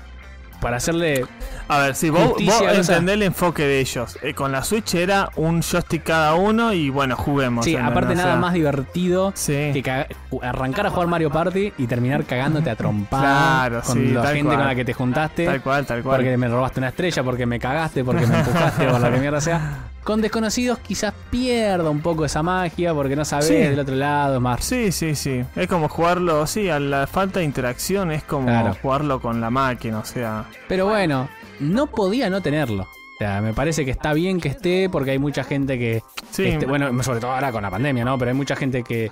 para 0.59 0.77
hacerle. 0.77 1.25
A 1.67 1.79
ver, 1.79 1.95
si 1.95 2.09
vos, 2.09 2.33
vos 2.43 2.61
o 2.61 2.69
entendés 2.69 3.15
el 3.15 3.23
enfoque 3.23 3.63
de 3.63 3.79
ellos. 3.79 4.17
Eh, 4.21 4.33
con 4.33 4.51
la 4.51 4.63
Switch 4.63 4.95
era 4.95 5.29
un 5.35 5.61
joystick 5.61 6.03
cada 6.03 6.33
uno 6.35 6.73
y 6.73 6.89
bueno, 6.89 7.15
juguemos. 7.15 7.65
Sí, 7.65 7.71
¿entendés? 7.71 7.91
aparte 7.91 8.13
O 8.13 8.15
nada 8.17 8.35
más 8.37 8.53
divertido 8.53 9.31
Sí. 9.35 9.71
que 9.83 10.05
arrancar 10.41 10.87
a 10.87 10.89
jugar 10.89 11.07
Mario 11.07 11.29
Party 11.29 11.73
y 11.77 11.87
terminar 11.87 12.23
cagándote 12.25 12.69
a 12.69 12.75
trompar 12.75 13.21
Claro, 13.21 13.81
con 13.85 13.97
sí, 13.97 14.07
la 14.13 14.25
gente 14.27 14.43
cual. 14.43 14.57
con 14.57 14.65
la 14.67 14.75
que 14.75 14.85
te 14.85 14.93
juntaste. 14.93 15.45
Tal 15.45 15.61
cual, 15.61 15.85
tal 15.85 16.03
cual. 16.03 16.17
Porque 16.17 16.37
me 16.37 16.47
robaste 16.47 16.79
una 16.79 16.89
estrella, 16.89 17.23
porque 17.23 17.45
me 17.45 17.59
cagaste, 17.59 18.03
porque 18.03 18.25
me 18.25 18.39
empujaste, 18.39 18.85
por 18.87 19.01
lo 19.01 19.11
que 19.11 19.17
mierda 19.19 19.41
sea. 19.41 19.61
Con 20.07 20.21
desconocidos 20.21 20.79
quizás 20.79 21.13
pierda 21.29 21.89
un 21.89 21.99
poco 21.99 22.23
esa 22.23 22.41
magia, 22.41 22.93
porque 22.93 23.13
no 23.17 23.25
sabes 23.25 23.47
Sí. 23.47 23.55
del 23.55 23.77
otro 23.77 23.93
lado, 23.93 24.39
más. 24.39 24.63
Sí, 24.63 24.93
sí, 24.93 25.15
sí. 25.15 25.43
Es 25.53 25.67
como 25.67 25.89
jugarlo, 25.89 26.47
sí, 26.47 26.69
a 26.69 26.79
la 26.79 27.07
falta 27.07 27.39
de 27.39 27.45
interacción 27.45 28.13
es 28.13 28.23
como 28.23 28.45
Claro. 28.47 28.73
jugarlo 28.81 29.19
con 29.19 29.41
la 29.41 29.49
máquina, 29.49 29.99
o 29.99 30.05
sea. 30.05 30.45
Pero 30.69 30.85
bueno, 30.85 31.27
no 31.59 31.87
podía 31.87 32.29
no 32.29 32.39
tenerlo. 32.39 32.83
O 32.83 33.17
sea, 33.19 33.41
me 33.41 33.53
parece 33.53 33.83
que 33.83 33.91
está 33.91 34.13
bien 34.13 34.39
que 34.39 34.47
esté, 34.47 34.89
porque 34.89 35.11
hay 35.11 35.19
mucha 35.19 35.43
gente 35.43 35.77
que. 35.77 36.01
Sí. 36.31 36.45
este, 36.45 36.65
bueno, 36.65 37.03
sobre 37.03 37.19
todo 37.19 37.31
ahora 37.33 37.51
con 37.51 37.61
la 37.63 37.69
pandemia, 37.69 38.05
¿no? 38.05 38.17
Pero 38.17 38.31
hay 38.31 38.37
mucha 38.37 38.55
gente 38.55 38.83
que, 38.83 39.11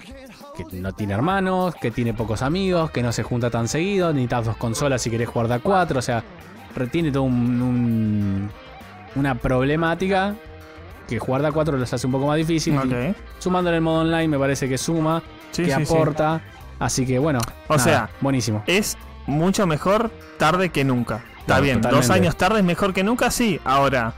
que 0.56 0.64
no 0.80 0.94
tiene 0.94 1.14
hermanos, 1.14 1.76
que 1.76 1.92
tiene 1.92 2.14
pocos 2.14 2.42
amigos, 2.42 2.90
que 2.92 3.04
no 3.04 3.12
se 3.12 3.24
junta 3.24 3.50
tan 3.50 3.68
seguido, 3.68 4.14
necesitas 4.14 4.46
dos 4.46 4.56
consolas 4.56 5.02
si 5.02 5.10
querés 5.10 5.28
jugar 5.28 5.50
de 5.50 5.56
a 5.56 5.60
cuatro. 5.60 6.00
O 6.00 6.02
sea, 6.02 6.24
retiene 6.74 7.12
todo 7.12 7.24
un, 7.24 7.62
un- 7.62 8.50
una 9.16 9.36
problemática 9.36 10.36
que 11.06 11.20
jugar 11.20 11.42
de 11.42 11.48
a 11.48 11.52
cuatro 11.52 11.78
los 11.78 11.92
hace 11.94 12.06
un 12.06 12.14
poco 12.14 12.28
más 12.28 12.38
difícil. 12.38 12.78
Ok. 12.78 13.16
Sumándole 13.40 13.78
el 13.78 13.84
modo 13.84 14.02
online, 14.02 14.28
me 14.28 14.40
parece 14.40 14.68
que 14.68 14.78
suma, 14.78 15.22
Sí, 15.52 15.64
que 15.64 15.76
sí, 15.76 15.84
aporta. 15.84 16.42
Así 16.80 17.06
que 17.06 17.20
bueno, 17.20 17.40
O 17.68 17.78
nada, 17.78 17.84
sea, 17.84 18.10
buenísimo. 18.22 18.64
Es 18.68 18.98
mucho 19.28 19.66
mejor 19.66 20.12
tarde 20.38 20.70
que 20.70 20.84
nunca. 20.84 21.24
Está 21.40 21.60
bien, 21.60 21.82
dos 21.82 22.10
años 22.10 22.36
tarde 22.36 22.60
es 22.60 22.66
mejor 22.66 22.94
que 22.94 23.04
nunca, 23.04 23.30
sí. 23.32 23.60
Ahora, 23.64 24.14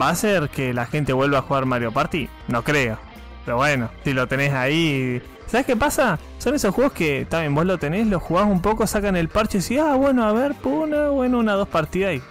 ¿va 0.00 0.10
a 0.10 0.14
ser 0.14 0.50
que 0.50 0.74
la 0.74 0.86
gente 0.86 1.12
vuelva 1.12 1.38
a 1.38 1.42
jugar 1.42 1.66
Mario 1.66 1.90
Party? 1.90 2.28
No 2.48 2.62
creo. 2.62 2.98
Pero 3.44 3.56
bueno, 3.56 3.90
si 4.04 4.12
lo 4.12 4.28
tenés 4.28 4.52
ahí. 4.52 5.22
¿Sabes 5.46 5.66
qué 5.66 5.76
pasa? 5.76 6.18
Son 6.38 6.54
esos 6.54 6.72
juegos 6.74 6.92
que 6.92 7.26
también 7.28 7.54
vos 7.54 7.64
lo 7.66 7.78
tenés, 7.78 8.06
lo 8.06 8.20
jugás 8.20 8.46
un 8.46 8.62
poco, 8.62 8.86
sacan 8.86 9.16
el 9.16 9.28
parche 9.28 9.58
y 9.58 9.60
decís, 9.62 9.80
ah, 9.80 9.96
bueno, 9.96 10.24
a 10.24 10.32
ver, 10.32 10.54
una, 10.62 11.08
bueno, 11.08 11.38
una, 11.38 11.54
dos 11.54 11.68
partidas 11.68 12.14
y. 12.14 12.22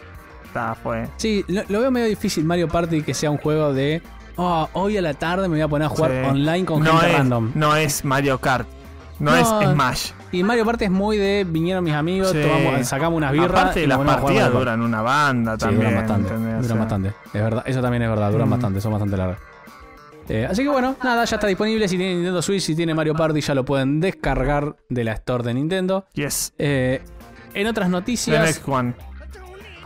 Está, 0.50 0.76
fue. 0.76 1.08
Sí, 1.18 1.46
lo, 1.48 1.62
lo 1.70 1.80
veo 1.82 1.92
medio 1.92 2.08
difícil 2.08 2.44
Mario 2.44 2.68
Party 2.68 3.02
que 3.04 3.14
sea 3.14 3.32
un 3.32 3.38
juego 3.38 3.74
de. 3.74 4.02
Oh, 4.36 4.68
hoy 4.74 4.98
a 4.98 5.02
la 5.02 5.14
tarde 5.14 5.44
me 5.48 5.56
voy 5.56 5.62
a 5.62 5.68
poner 5.68 5.86
a 5.86 5.90
jugar 5.90 6.12
Sí. 6.12 6.30
online 6.30 6.66
con 6.66 6.84
no 6.84 6.92
gente 6.98 7.12
es, 7.12 7.18
random. 7.18 7.52
No 7.56 7.76
es 7.76 8.04
Mario 8.06 8.40
Kart. 8.40 8.68
No, 9.20 9.32
No. 9.32 9.38
es 9.38 9.48
Smash. 9.74 10.12
Y 10.32 10.44
Mario 10.44 10.64
Party 10.66 10.86
es 10.86 10.92
muy 10.92 11.18
de 11.18 11.46
vinieron 11.48 11.84
mis 11.84 11.94
amigos, 11.94 12.32
Sí. 12.32 12.42
tomamos, 12.42 12.88
sacamos 12.88 13.18
unas 13.18 13.32
birras. 13.34 13.50
Aparte, 13.50 13.84
y 13.84 13.88
las 13.88 13.98
partidas 13.98 14.52
duran 14.54 14.82
una 14.82 15.02
banda 15.02 15.54
Sí, 15.54 15.60
también. 15.60 15.80
duran 15.82 15.96
bastante. 15.96 16.34
Duran 16.62 16.80
bastante. 16.80 17.10
Es 17.34 17.34
verdad, 17.44 17.64
eso 17.66 17.82
también 17.82 18.04
es 18.04 18.10
verdad, 18.10 18.32
duran 18.32 18.48
Mm. 18.48 18.52
bastante, 18.52 18.82
son 18.82 18.92
bastante 18.94 19.18
largas. 19.18 19.40
Eh, 20.30 20.48
así 20.50 20.64
que 20.64 20.70
bueno, 20.70 20.96
nada, 21.04 21.26
ya 21.26 21.36
está 21.36 21.48
disponible. 21.48 21.88
Si 21.88 21.98
tienen 21.98 22.18
Nintendo 22.18 22.42
Switch, 22.42 22.62
si 22.62 22.76
tiene 22.76 22.94
Mario 22.94 23.16
Party, 23.16 23.42
ya 23.42 23.56
lo 23.56 23.66
pueden 23.66 24.00
descargar 24.00 24.76
de 24.88 25.04
la 25.04 25.14
Store 25.14 25.44
de 25.44 25.54
Nintendo. 25.56 26.06
Yes. 26.14 26.54
Eh, 26.60 27.02
en 27.56 27.68
otras 27.68 27.88
The 27.88 27.92
noticias. 27.92 28.46
next 28.46 28.68
one. 28.70 28.94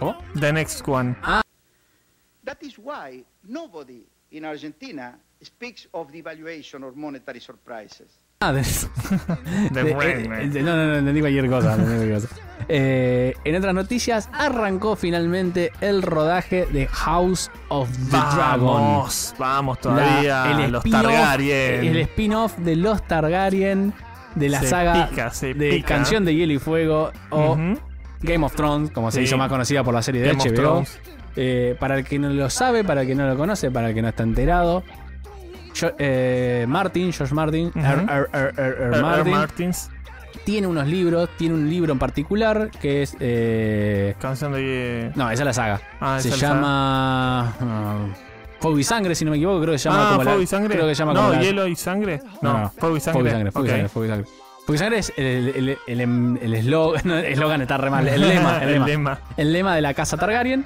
¿Cómo? 0.03 0.39
The 0.39 0.51
next 0.53 0.87
one. 0.87 1.15
That 2.45 2.57
is 2.61 2.77
why 2.77 3.23
nobody 3.43 4.03
in 4.31 4.45
Argentina 4.45 5.17
speaks 5.41 5.87
of 5.91 6.11
devaluation 6.11 6.83
or 6.83 6.93
monetary 6.95 7.39
surprises. 7.39 8.07
Ah, 8.41 8.51
de, 8.51 8.61
The 9.73 9.83
de- 9.83 9.93
brain, 9.95 10.33
eh, 10.33 10.49
de- 10.49 10.61
no, 10.63 10.75
no, 10.75 10.85
no, 10.87 10.95
entendí 10.97 11.21
cualquier 11.21 11.49
cosa. 11.49 11.75
entendí 11.75 11.95
cualquier 12.07 12.21
cosa. 12.21 12.35
Eh, 12.69 13.33
en 13.43 13.55
otras 13.57 13.73
noticias, 13.73 14.29
arrancó 14.31 14.95
finalmente 14.95 15.73
el 15.81 16.01
rodaje 16.01 16.65
de 16.67 16.87
House 16.87 17.51
of 17.67 17.89
the 18.09 18.17
Dragon. 18.17 18.65
Vamos, 18.73 19.35
vamos 19.37 19.79
todavía. 19.81 20.45
La- 20.45 20.67
los 20.69 20.85
spin-off- 20.85 21.01
Targaryen. 21.03 21.83
El 21.85 21.97
spin-off 21.97 22.57
de 22.59 22.75
los 22.77 23.05
Targaryen, 23.05 23.93
de 24.35 24.47
la 24.49 24.61
Se 24.61 24.67
saga 24.67 25.09
pica, 25.09 25.29
de 25.41 25.53
pica. 25.71 25.87
Canción 25.87 26.23
de 26.23 26.35
Hielo 26.35 26.53
y 26.53 26.57
Fuego 26.59 27.11
o 27.31 27.51
Ujú. 27.53 27.79
Game 28.23 28.43
of 28.45 28.55
Thrones, 28.55 28.89
como 28.91 29.11
se 29.11 29.19
Sí. 29.19 29.23
hizo 29.25 29.37
más 29.37 29.49
conocida 29.49 29.83
por 29.83 29.93
la 29.93 30.01
serie 30.01 30.21
de 30.21 30.29
Game 30.33 30.41
HBO. 30.43 30.83
Eh, 31.35 31.75
para 31.79 31.97
el 31.97 32.03
que 32.05 32.17
no 32.19 32.29
lo 32.29 32.49
sabe, 32.49 32.83
para 32.83 33.01
el 33.01 33.07
que 33.07 33.15
no 33.15 33.27
lo 33.27 33.35
conoce, 33.37 33.69
para 33.71 33.89
el 33.89 33.93
que 33.95 34.01
no 34.01 34.07
está 34.09 34.23
enterado. 34.23 34.83
Eh, 35.97 36.65
Martin, 36.67 37.11
George 37.11 37.33
Martin, 37.33 37.71
R- 37.75 38.05
R- 38.31 38.53
R-. 38.55 39.01
Martin, 39.01 39.33
Martins. 39.33 39.89
tiene 40.45 40.67
unos 40.67 40.87
libros, 40.87 41.29
tiene 41.37 41.55
un 41.55 41.67
libro 41.69 41.91
en 41.93 41.99
particular 41.99 42.69
que 42.79 43.01
es... 43.01 43.17
eh, 43.19 44.13
Canción 44.19 44.53
de. 44.53 45.11
no, 45.15 45.31
esa 45.31 45.41
es 45.41 45.45
la 45.47 45.53
saga. 45.53 45.81
Ah, 45.99 46.19
se 46.19 46.29
llama... 46.31 47.55
ah, 47.59 48.05
Fuego 48.59 48.77
y 48.79 48.83
Sangre, 48.83 49.15
si 49.15 49.25
no 49.25 49.31
me 49.31 49.37
equivoco, 49.37 49.59
creo 49.61 49.73
que 49.73 49.79
se 49.79 49.89
llama 49.89 50.09
ah, 50.13 50.17
como 50.17 50.23
la- 50.23 50.37
y 50.37 50.45
Sangre. 50.47 50.75
Creo 50.75 50.87
que 50.87 50.95
se 50.95 50.99
llama 50.99 51.13
no, 51.13 51.21
como 51.21 51.33
la- 51.33 51.41
Hielo 51.41 51.67
y 51.67 51.75
Sangre. 51.75 52.21
No, 52.41 52.53
No, 52.53 52.59
no. 52.59 52.69
Fuego 52.69 52.95
y 52.95 52.99
Sangre. 52.99 53.13
Fuego 53.21 53.27
y 53.27 53.31
Sangre, 53.31 53.51
Fuego 53.51 53.65
y 53.65 53.69
Ok. 53.69 53.73
Sangre, 53.73 53.89
Fuego 53.89 54.05
y 54.05 54.09
Sangre. 54.09 54.27
Y 54.67 54.77
Sangre 54.77 54.99
es 54.99 55.13
el 55.17 55.77
el- 55.87 56.53
eslogan, 56.53 57.09
el 57.11 57.25
eslogan 57.25 57.61
está 57.61 57.77
re 57.77 57.89
mal, 57.89 58.07
el 58.07 58.21
lema, 58.21 58.59
el 58.63 58.71
lema. 58.73 58.85
El 58.85 58.91
lema. 58.91 59.19
El 59.37 59.53
lema 59.53 59.75
de 59.75 59.81
la 59.81 59.93
casa 59.93 60.17
Targaryen. 60.17 60.65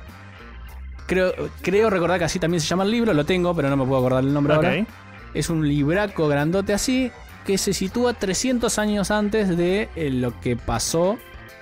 Creo, 1.07 1.31
creo 1.61 1.89
recordar 1.89 2.19
que 2.19 2.25
así 2.25 2.37
también 2.37 2.59
se 2.61 2.67
llama 2.67 2.83
el 2.83 2.91
libro, 2.91 3.13
lo 3.13 3.25
tengo, 3.25 3.55
pero 3.55 3.69
no 3.69 3.77
me 3.77 3.85
puedo 3.85 3.99
acordar 3.99 4.23
el 4.23 4.33
nombre 4.33 4.53
ahora. 4.55 4.85
Es 5.33 5.49
un 5.49 5.67
libraco 5.67 6.27
grandote 6.27 6.73
así 6.73 7.11
que 7.45 7.57
se 7.57 7.71
sitúa 7.73 8.13
300 8.13 8.77
años 8.77 9.09
antes 9.09 9.55
de 9.57 9.87
eh, 9.95 10.09
lo 10.11 10.37
que 10.41 10.57
pasó 10.57 11.17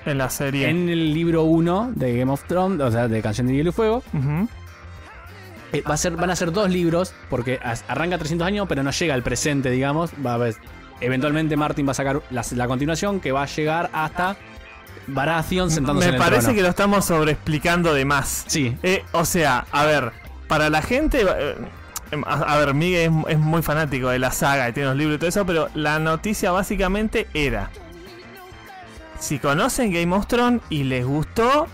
En 0.06 0.18
la 0.18 0.30
serie. 0.32 0.68
en 0.70 0.90
el 0.90 1.14
libro 1.14 1.44
1 1.44 1.92
de 1.96 2.18
Game 2.18 2.32
of 2.32 2.44
Thrones, 2.48 2.82
o 2.82 2.92
sea, 2.92 3.08
de 3.08 3.22
Canción 3.22 3.46
de 3.48 3.54
Hielo 3.54 3.70
y 3.70 3.74
Fuego. 3.74 4.02
Eh, 5.74 5.84
va 5.88 5.94
a 5.94 5.98
ser, 5.98 6.14
van 6.16 6.30
a 6.32 6.36
ser 6.36 6.52
dos 6.52 6.70
libros, 6.72 7.14
porque 7.30 7.60
arranca 7.88 8.18
300 8.18 8.48
años, 8.48 8.66
pero 8.68 8.82
no 8.82 8.90
llega 8.92 9.14
al 9.14 9.24
presente, 9.24 9.70
digamos. 9.70 10.12
Va 10.26 10.32
a 10.32 10.36
haber- 10.36 10.56
eventualmente 11.02 11.56
Martin 11.58 11.88
va 11.88 11.92
a 11.92 11.96
sacar 11.96 12.22
la, 12.30 12.44
la 12.52 12.68
continuación 12.68 13.20
que 13.20 13.32
va 13.32 13.44
a 13.44 13.46
llegar 13.48 13.90
hasta 13.94 14.36
Baratheon 15.08 15.70
sentándose 15.70 16.08
Me 16.08 16.16
en 16.16 16.16
el 16.16 16.22
parece 16.22 16.42
trono. 16.44 16.56
que 16.56 16.62
lo 16.64 16.70
estamos 16.70 17.06
sobreexplicando 17.06 17.94
de 17.94 18.06
más. 18.06 18.46
Sí, 18.48 18.76
Eh, 18.84 19.04
o 19.12 19.26
sea, 19.26 19.66
a 19.72 19.86
ver, 19.86 20.12
para 20.48 20.70
la 20.70 20.82
gente. 20.82 21.22
eh, 21.24 21.56
a, 22.26 22.34
a 22.54 22.58
ver, 22.58 22.74
Miguel 22.74 23.12
es, 23.28 23.34
es 23.34 23.40
muy 23.40 23.62
fanático 23.62 24.10
de 24.10 24.20
la 24.20 24.32
saga 24.32 24.70
y 24.70 24.74
tiene 24.74 24.90
los 24.90 24.98
libros 24.98 25.16
y 25.16 25.20
todo 25.20 25.30
eso, 25.30 25.46
pero 25.46 25.70
la 25.76 26.00
noticia 26.00 26.52
básicamente 26.52 27.28
era. 27.34 27.70
Si 29.20 29.40
conocen 29.40 29.92
Game 29.94 30.16
of 30.16 30.28
Thrones 30.28 30.62
y 30.70 30.84
les 30.84 31.06
gustó, 31.06 31.68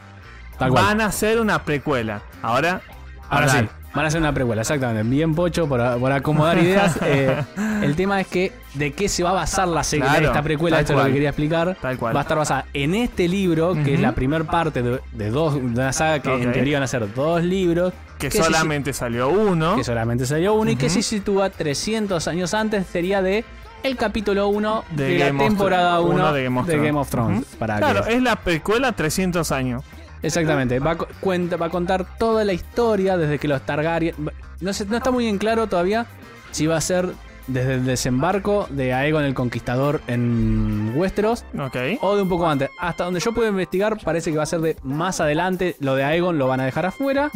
tal 0.58 0.72
cual. 0.72 0.84
van 0.86 1.02
a 1.02 1.06
hacer 1.08 1.40
una 1.40 1.64
precuela. 1.64 2.22
Ahora, 2.42 2.82
Ahora 3.30 3.50
sí. 3.50 3.68
Van 3.94 4.06
a 4.06 4.08
hacer 4.08 4.20
una 4.22 4.34
precuela, 4.34 4.62
exactamente. 4.62 5.04
Bien 5.10 5.34
pocho 5.36 5.68
por, 5.68 6.00
por 6.00 6.12
acomodar 6.12 6.58
ideas. 6.60 6.98
Eh, 7.06 7.36
el 7.84 7.96
tema 7.96 8.22
es 8.22 8.28
que 8.28 8.52
de 8.76 8.94
qué 8.94 9.10
se 9.10 9.24
va 9.24 9.32
a 9.32 9.34
basar 9.34 9.68
la 9.68 9.84
serie, 9.84 10.06
Claro, 10.06 10.28
esta 10.28 10.42
precuela, 10.42 10.80
esto 10.80 10.94
es 10.94 10.98
lo 10.98 11.04
que 11.04 11.08
cual. 11.10 11.14
quería 11.14 11.30
explicar. 11.30 11.78
Tal 11.82 11.98
cual. 11.98 12.16
Va 12.16 12.20
a 12.20 12.24
estar 12.24 12.38
basada 12.38 12.66
en 12.74 12.96
este 12.96 13.28
libro, 13.28 13.74
que 13.74 13.82
es 13.94 14.00
Ujú. 14.00 14.02
la 14.02 14.12
primera 14.14 14.44
parte 14.46 14.82
de, 14.82 15.00
de 15.12 15.30
dos, 15.30 15.56
de 15.56 15.60
una 15.62 15.92
saga 15.94 16.20
que 16.20 16.34
en 16.34 16.48
Ok. 16.48 16.54
teoría 16.54 16.78
van 16.78 16.84
a 16.84 16.88
ser 16.88 17.14
dos 17.14 17.44
libros. 17.44 17.94
que 18.18 18.30
se- 18.30 18.44
solamente 18.44 18.94
salió 18.94 19.30
uno. 19.30 19.76
que 19.76 19.84
solamente 19.84 20.26
salió 20.28 20.54
uno 20.54 20.70
y 20.72 20.76
que 20.76 20.90
se 20.90 21.02
sitúa 21.02 21.50
300 21.50 22.28
años 22.28 22.54
antes, 22.54 22.86
sería 22.88 23.22
de 23.24 23.44
el 23.84 23.98
capítulo 23.98 24.48
1 24.50 24.84
de, 24.92 25.04
de 25.06 25.20
la 25.32 25.38
temporada 25.40 25.96
Thrones, 25.98 26.14
1 26.16 26.24
uno 26.24 26.34
de 26.34 26.78
Game 26.78 27.00
of 27.00 27.10
Thrones. 27.10 27.40
Ujú. 27.42 27.58
para 27.58 27.78
Claro, 27.78 28.04
que- 28.04 28.14
es 28.14 28.22
la 28.22 28.36
precuela 28.36 28.92
300 28.92 29.52
años. 29.52 29.84
Exactamente, 30.24 30.80
va 30.80 30.92
a, 30.92 30.98
cuenta, 30.98 31.58
va 31.58 31.68
a 31.68 31.70
contar 31.70 32.18
toda 32.18 32.44
la 32.44 32.54
historia 32.54 33.18
desde 33.18 33.40
que 33.40 33.48
los 33.48 33.62
Targaryen... 33.66 34.16
No, 34.60 34.74
sé, 34.74 34.86
no 34.86 34.98
está 34.98 35.10
muy 35.12 35.28
en 35.28 35.40
claro 35.40 35.68
todavía 35.68 36.06
si 36.52 36.68
va 36.68 36.78
a 36.78 36.82
ser 36.82 37.10
desde 37.48 37.76
el 37.76 37.86
desembarco 37.86 38.68
de 38.70 38.94
Aegon 38.94 39.24
el 39.24 39.34
Conquistador 39.34 40.02
en 40.08 40.94
Westeros 40.96 41.44
Ok. 41.60 41.76
o 42.02 42.16
de 42.16 42.22
un 42.22 42.30
poco 42.30 42.48
antes. 42.48 42.70
Hasta 42.80 43.04
donde 43.06 43.20
yo 43.20 43.34
puedo 43.34 43.48
investigar 43.50 43.98
parece 44.04 44.32
que 44.32 44.38
va 44.38 44.44
a 44.44 44.48
ser 44.48 44.62
de 44.62 44.76
más 44.84 45.20
adelante, 45.22 45.76
lo 45.80 45.96
de 45.96 46.04
Aegon 46.04 46.38
lo 46.38 46.48
van 46.48 46.60
a 46.60 46.66
dejar 46.66 46.86
afuera 46.86 47.32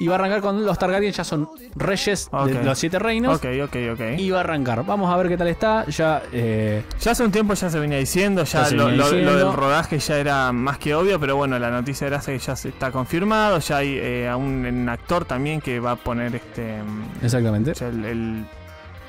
y 0.00 0.06
va 0.06 0.14
a 0.14 0.18
arrancar 0.18 0.40
con 0.40 0.64
los 0.64 0.78
Targaryen, 0.78 1.12
ya 1.12 1.24
son 1.24 1.48
reyes 1.74 2.28
de 2.46 2.62
los 2.64 2.78
siete 2.78 2.98
reinos. 2.98 3.36
Ok, 3.36 3.46
ok, 3.64 3.76
ok. 3.92 4.00
Y 4.18 4.30
va 4.30 4.38
a 4.38 4.40
arrancar. 4.40 4.84
Vamos 4.84 5.12
a 5.12 5.16
ver 5.16 5.28
qué 5.28 5.36
tal 5.36 5.48
está. 5.48 5.84
Ya 5.86 6.22
eh, 6.32 6.82
Ya 7.00 7.12
hace 7.12 7.24
un 7.24 7.32
tiempo 7.32 7.54
ya 7.54 7.70
se 7.70 7.78
venía 7.78 7.98
diciendo, 7.98 8.44
ya, 8.44 8.68
lo, 8.70 8.86
venía 8.86 8.90
lo- 8.90 8.96
lo 8.96 9.04
diciendo. 9.04 9.36
del 9.38 9.52
rodaje 9.52 9.98
ya 9.98 10.18
era 10.18 10.52
más 10.52 10.78
que 10.78 10.94
obvio, 10.94 11.18
pero 11.20 11.36
bueno, 11.36 11.58
la 11.58 11.70
noticia 11.70 12.06
era 12.06 12.20
que 12.20 12.38
ya 12.38 12.56
se 12.56 12.68
está 12.70 12.90
confirmado, 12.90 13.58
ya 13.60 13.78
hay 13.78 13.96
eh, 14.00 14.28
a 14.28 14.36
un, 14.36 14.64
un 14.66 14.88
actor 14.88 15.24
también 15.24 15.60
que 15.60 15.80
va 15.80 15.92
a 15.92 15.96
poner 15.96 16.34
este 16.36 16.82
mm, 16.82 17.24
exactamente. 17.24 17.72
el 17.84 18.44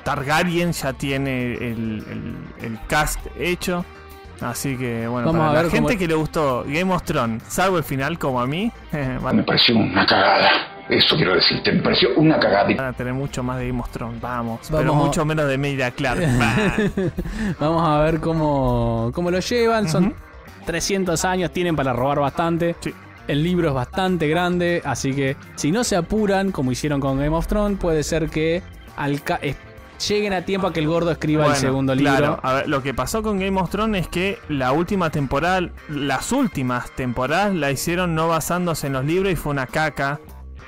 Targaryen 0.08 0.72
ya 0.72 0.92
tiene 0.94 1.52
el, 1.54 2.02
el- 2.08 2.36
el 2.62 2.78
cast 2.86 3.20
hecho. 3.38 3.84
Así 4.40 4.76
que 4.76 5.06
bueno, 5.08 5.26
Vamos 5.32 5.48
para 5.48 5.60
a 5.60 5.62
la 5.64 5.70
gente 5.70 5.98
que 5.98 6.06
le 6.08 6.14
gustó 6.14 6.64
Game 6.66 6.94
of 6.94 7.02
Thrones, 7.02 7.42
salvo 7.48 7.76
el 7.76 7.84
final 7.84 8.18
como 8.18 8.40
a 8.40 8.46
mí, 8.46 8.72
van, 9.22 9.36
Me 9.36 9.42
pareció 9.42 9.76
una 9.76 10.06
cagada. 10.06 10.48
Eso 10.88 11.16
quiero 11.16 11.34
decirte, 11.34 11.72
me 11.72 11.82
pareció 11.82 12.08
una 12.16 12.38
cagada. 12.40 12.64
van 12.74 12.86
a 12.86 12.92
tener 12.94 13.12
mucho 13.12 13.42
más 13.42 13.58
de 13.58 13.66
Game 13.68 13.80
of 13.80 13.90
Thrones, 13.90 14.18
vamos. 14.22 14.60
Pero 14.70 14.78
Vamos 14.92 15.02
a- 15.02 15.06
mucho 15.08 15.24
menos 15.26 15.46
de 15.46 15.54
Emilia 15.54 15.90
Clark. 15.90 16.20
Vamos 17.60 17.86
a 17.88 17.98
ver 17.98 18.20
cómo, 18.20 19.10
cómo 19.14 19.30
lo 19.30 19.40
llevan. 19.40 19.88
Son 19.88 20.14
300 20.64 21.22
años, 21.26 21.50
tienen 21.52 21.76
para 21.76 21.92
robar 21.92 22.20
bastante. 22.20 22.76
Sí. 22.80 22.94
El 23.26 23.42
libro 23.42 23.68
es 23.68 23.74
bastante 23.74 24.26
grande, 24.28 24.80
así 24.86 25.12
que 25.12 25.36
si 25.56 25.70
no 25.70 25.84
se 25.84 25.96
apuran, 25.96 26.50
como 26.50 26.72
hicieron 26.72 26.98
con 27.00 27.18
Game 27.18 27.36
of 27.36 27.46
Thrones, 27.46 27.78
puede 27.78 28.02
ser 28.02 28.30
que 28.30 28.62
es- 29.42 29.56
lleguen 29.98 30.32
a 30.32 30.42
tiempo 30.42 30.66
a 30.66 30.72
que 30.72 30.80
el 30.80 30.86
gordo 30.86 31.10
escriba 31.10 31.46
el 31.46 31.54
segundo 31.56 31.94
libro. 31.94 32.16
Claro, 32.16 32.40
a 32.42 32.52
ver, 32.54 32.68
lo 32.68 32.82
que 32.82 32.94
pasó 32.94 33.22
con 33.22 33.38
Game 33.38 33.60
of 33.60 33.70
Thrones 33.70 34.02
es 34.02 34.08
que 34.08 34.38
la 34.48 34.72
última 34.72 35.10
temporada, 35.10 35.68
las 35.88 36.32
últimas 36.32 36.90
temporadas 36.92 37.54
la 37.54 37.70
hicieron 37.70 38.14
no 38.14 38.28
basándose 38.28 38.86
en 38.88 38.92
los 38.94 39.04
libros 39.04 39.32
y 39.32 39.36
fue 39.36 39.52
una 39.52 39.66
caca. 39.66 40.20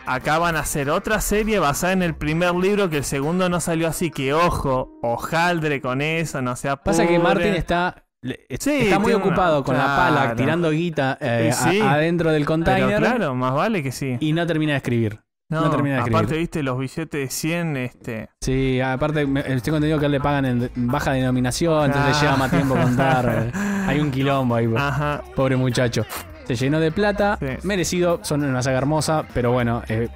Acá 0.07 0.39
van 0.39 0.57
a 0.57 0.61
hacer 0.61 0.91
otra 0.91 1.21
serie 1.21 1.59
basada 1.59 1.93
en 1.93 2.03
el 2.03 2.15
primer 2.15 2.55
libro 2.55 2.89
que 2.91 2.97
el 2.97 3.05
segundo 3.05 3.49
no 3.49 3.61
salió 3.61 3.87
así 3.87 4.11
que 4.11 4.33
ojo, 4.35 4.99
hojaldre 5.03 5.81
con 5.81 6.01
eso, 6.01 6.43
no 6.43 6.57
sea 6.57 6.77
Pasa 6.77 7.07
que 7.07 7.19
Martin 7.19 7.55
está, 7.55 8.05
Sí, 8.23 8.71
está 8.73 8.99
muy 8.99 9.13
una- 9.15 9.25
ocupado 9.25 9.63
con 9.63 9.77
la 9.77 9.85
pala 9.97 10.35
tirando 10.35 10.71
guita 10.71 11.17
eh, 11.21 11.53
sí, 11.55 11.81
a- 11.81 11.93
adentro 11.93 12.31
del 12.31 12.43
Pero 12.43 12.49
container 12.53 12.99
claro, 12.99 13.35
más 13.35 13.55
vale 13.55 13.83
que 13.83 13.93
sí. 13.93 14.17
y 14.21 14.33
no 14.33 14.47
termina 14.47 14.73
de 14.73 14.79
escribir. 14.79 15.21
No, 15.51 15.69
termina 15.71 15.97
de 15.97 16.01
escribir. 16.03 16.17
aparte 16.17 16.37
viste 16.39 16.63
los 16.63 16.79
billetes 16.79 17.11
de 17.11 17.29
100, 17.29 17.77
este... 17.77 18.29
Sí, 18.41 18.81
aparte 18.81 19.27
tengo 19.27 19.39
entendido 19.77 19.99
que 19.99 20.07
él 20.07 20.13
le 20.13 20.21
pagan 20.21 20.45
en 20.47 20.71
baja 20.77 21.13
denominación, 21.13 21.87
entonces 21.87 22.17
Ah. 22.17 22.21
lleva 22.23 22.37
más 22.37 22.51
tiempo 22.51 22.75
contar. 22.77 23.51
Hay 23.87 23.99
un 24.01 24.11
quilombo 24.11 24.55
ahí. 24.55 24.69
pues. 24.69 24.81
Ajá. 24.81 25.23
Pobre 25.35 25.57
muchacho. 25.57 26.07
Se 26.45 26.55
llenó 26.57 26.81
de 26.81 26.91
plata, 26.93 27.37
Sí. 27.41 27.47
merecido, 27.65 28.21
son 28.23 28.43
una 28.45 28.63
saga 28.63 28.79
hermosa, 28.79 29.25
pero 29.35 29.53
bueno, 29.53 29.83
eh, 29.89 30.09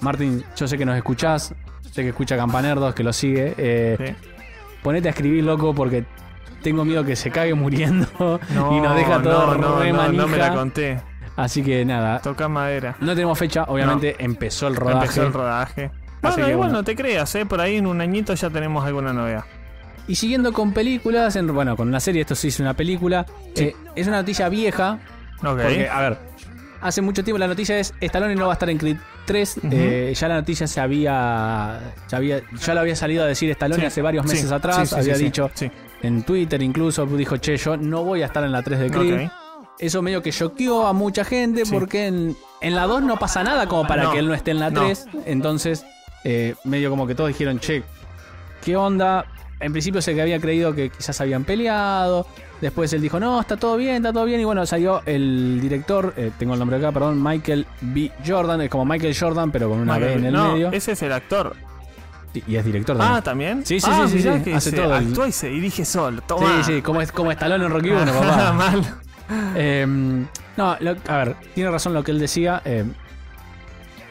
Martín, 0.00 0.42
yo 0.56 0.66
sé 0.68 0.76
que 0.78 0.84
nos 0.84 0.96
escuchás, 0.96 1.54
sé 1.92 2.02
que 2.02 2.08
escucha 2.08 2.36
Campanerdos, 2.36 2.94
que 2.94 3.02
lo 3.04 3.12
sigue. 3.12 3.54
eh, 3.58 3.96
Sí. 4.18 4.28
Ponete 4.82 5.08
a 5.08 5.10
escribir, 5.10 5.44
loco, 5.44 5.74
porque 5.74 6.04
tengo 6.62 6.84
miedo 6.84 7.04
que 7.04 7.14
se 7.16 7.30
cague 7.30 7.52
muriendo 7.54 8.06
No, 8.54 8.76
y 8.76 8.80
nos 8.80 8.94
deja 8.96 9.20
todo 9.22 9.54
no, 9.54 9.54
no, 9.58 9.78
re 9.80 9.92
no, 9.92 10.12
no 10.12 10.28
me 10.28 10.36
la 10.38 10.54
conté. 10.54 11.00
Así 11.38 11.62
que 11.62 11.84
nada, 11.84 12.18
Toca 12.20 12.48
madera. 12.48 12.96
no 13.00 13.14
tenemos 13.14 13.38
fecha, 13.38 13.64
obviamente 13.64 14.16
empezó 14.18 14.66
el 14.68 14.76
rodaje. 14.76 15.04
Empezó 15.06 15.22
el 15.26 15.32
rodaje. 15.32 15.84
Así 15.84 15.92
Bueno, 16.20 16.34
que 16.36 16.40
igual 16.52 16.56
bueno. 16.56 16.72
no 16.72 16.84
te 16.84 16.96
creas, 16.96 17.32
¿eh? 17.36 17.46
Por 17.46 17.60
ahí 17.60 17.76
en 17.76 17.86
un 17.86 18.00
añito 18.00 18.34
ya 18.34 18.50
tenemos 18.50 18.84
alguna 18.84 19.12
novedad. 19.12 19.44
Y 20.08 20.16
siguiendo 20.16 20.52
con 20.52 20.72
películas, 20.72 21.36
en- 21.36 21.46
bueno, 21.54 21.76
con 21.76 21.86
una 21.88 22.00
serie, 22.00 22.22
esto 22.22 22.34
sí 22.34 22.48
es 22.48 22.58
una 22.60 22.74
película. 22.74 23.24
eh, 23.54 23.74
es 23.94 24.06
una 24.08 24.16
noticia 24.18 24.48
vieja, 24.48 24.98
Ok. 25.40 25.44
Porque, 25.62 25.88
a 25.88 26.00
ver, 26.00 26.18
hace 26.80 27.00
mucho 27.02 27.22
tiempo 27.22 27.38
la 27.38 27.46
noticia 27.46 27.78
es 27.78 27.94
Stallone 28.00 28.34
no 28.34 28.46
va 28.46 28.52
a 28.52 28.54
estar 28.54 28.68
en 28.70 28.78
Creed 28.78 28.96
3. 29.24 29.58
Ujú. 29.58 29.68
eh, 29.70 30.12
ya 30.16 30.26
la 30.26 30.34
noticia 30.34 30.66
se 30.66 30.80
había, 30.80 31.78
ya 32.08 32.16
había. 32.18 32.40
Ya 32.66 32.74
lo 32.74 32.80
había 32.80 32.96
salido 32.96 33.22
a 33.22 33.26
decir 33.28 33.48
Stallone 33.50 33.82
Sí, 33.82 33.86
hace 33.86 34.02
varios 34.02 34.24
sí, 34.26 34.30
meses 34.32 34.48
sí, 34.48 34.54
atrás. 34.54 34.88
sí, 34.88 34.94
había 34.96 35.14
sí, 35.14 35.18
sí, 35.20 35.24
dicho 35.26 35.50
sí. 35.54 35.70
en 36.02 36.24
Twitter 36.24 36.60
incluso, 36.62 37.06
dijo, 37.06 37.36
che, 37.36 37.56
yo 37.56 37.76
no 37.76 38.02
voy 38.02 38.22
a 38.22 38.26
estar 38.26 38.42
en 38.42 38.50
la 38.50 38.62
3 38.62 38.80
de 38.80 38.90
Creed. 38.90 39.26
Ok. 39.26 39.32
Eso 39.78 40.02
medio 40.02 40.22
que 40.22 40.32
choqueó 40.32 40.86
a 40.86 40.92
mucha 40.92 41.24
gente 41.24 41.64
Sí. 41.64 41.72
porque 41.72 42.06
en, 42.06 42.36
en 42.60 42.74
la 42.74 42.86
2 42.86 43.02
no 43.02 43.16
pasa 43.18 43.44
nada 43.44 43.66
como 43.68 43.86
para 43.86 44.04
No, 44.04 44.12
que 44.12 44.18
él 44.18 44.26
no 44.28 44.34
esté 44.34 44.50
en 44.50 44.60
la 44.60 44.70
no. 44.70 44.80
3. 44.84 45.06
Entonces, 45.26 45.84
eh, 46.24 46.54
medio 46.64 46.90
como 46.90 47.06
que 47.06 47.14
todos 47.14 47.28
dijeron, 47.28 47.60
che, 47.60 47.82
¿qué 48.64 48.76
onda? 48.76 49.24
En 49.60 49.72
principio 49.72 50.00
se 50.02 50.14
que 50.14 50.22
había 50.22 50.40
creído 50.40 50.74
que 50.74 50.90
quizás 50.90 51.20
habían 51.20 51.44
peleado. 51.44 52.26
Después 52.60 52.92
él 52.92 53.00
dijo, 53.00 53.18
no, 53.20 53.40
está 53.40 53.56
todo 53.56 53.76
bien, 53.76 53.96
está 53.96 54.12
todo 54.12 54.24
bien. 54.24 54.40
Y 54.40 54.44
bueno, 54.44 54.66
salió 54.66 55.02
el 55.06 55.60
director, 55.60 56.12
eh, 56.16 56.30
tengo 56.38 56.54
el 56.54 56.58
nombre 56.58 56.76
acá, 56.78 56.90
perdón, 56.92 57.22
Michael 57.22 57.66
B. 57.80 58.10
Jordan. 58.26 58.60
Es 58.62 58.70
como 58.70 58.84
Michael 58.84 59.16
Jordan, 59.18 59.50
pero 59.52 59.68
con 59.68 59.78
una 59.78 59.98
B 59.98 60.12
en 60.14 60.24
el 60.26 60.32
no, 60.32 60.52
medio. 60.52 60.72
ese 60.72 60.92
es 60.92 61.02
el 61.02 61.12
actor. 61.12 61.54
Y- 62.34 62.42
Y 62.52 62.56
es 62.56 62.64
director 62.64 62.96
Ah, 63.00 63.20
también. 63.22 63.62
¿también? 63.62 63.66
Sí, 63.66 63.80
sí, 63.80 63.90
Ah, 63.92 64.06
sí, 64.08 64.20
sí, 64.20 64.28
sí, 64.28 64.42
que 64.42 64.54
hace 64.54 64.72
todo 64.72 64.92
Actúa 64.94 65.28
y 65.28 65.32
se 65.32 65.48
dirige 65.48 65.84
solo. 65.84 66.20
Toma. 66.22 66.62
Sí, 66.64 66.74
sí, 66.74 66.82
como, 66.82 67.00
es, 67.00 67.10
como 67.10 67.30
Stallone 67.32 67.64
en 67.64 67.70
Rocky 67.72 67.90
1, 67.90 68.04
papá. 68.12 68.52
Mal. 68.52 68.82
Eh, 69.56 69.86
no, 70.56 70.76
lo- 70.80 70.96
a 71.08 71.16
ver, 71.18 71.36
tiene 71.54 71.70
razón 71.70 71.94
lo 71.94 72.02
que 72.02 72.10
él 72.12 72.18
decía. 72.18 72.62
eh, 72.64 72.84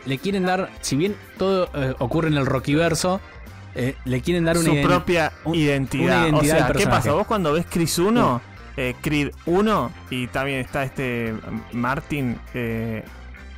le 0.06 0.18
quieren 0.20 0.46
dar, 0.46 0.70
si 0.82 0.96
bien 0.96 1.16
todo 1.38 1.70
eh, 1.74 1.94
ocurre 2.00 2.30
en 2.30 2.36
el 2.38 2.46
Rockyverso, 2.46 3.20
le 4.06 4.22
quieren 4.22 4.46
dar 4.46 4.58
una 4.58 4.70
Su 4.72 4.82
propia 4.82 5.32
un- 5.44 5.54
identidad. 5.56 6.06
una 6.06 6.28
identidad 6.30 6.58
o 6.62 6.66
sea, 6.68 6.72
¿qué 6.74 6.88
pasa? 6.88 7.12
Vos 7.12 7.28
cuando 7.28 7.52
ves 7.54 7.66
Chris 7.70 8.00
1, 8.00 8.42
eh, 8.78 8.96
Creed 9.02 9.32
1, 9.46 9.92
y 10.10 10.28
también 10.28 10.60
está 10.60 10.84
este 10.84 11.34
Martin, 11.74 12.40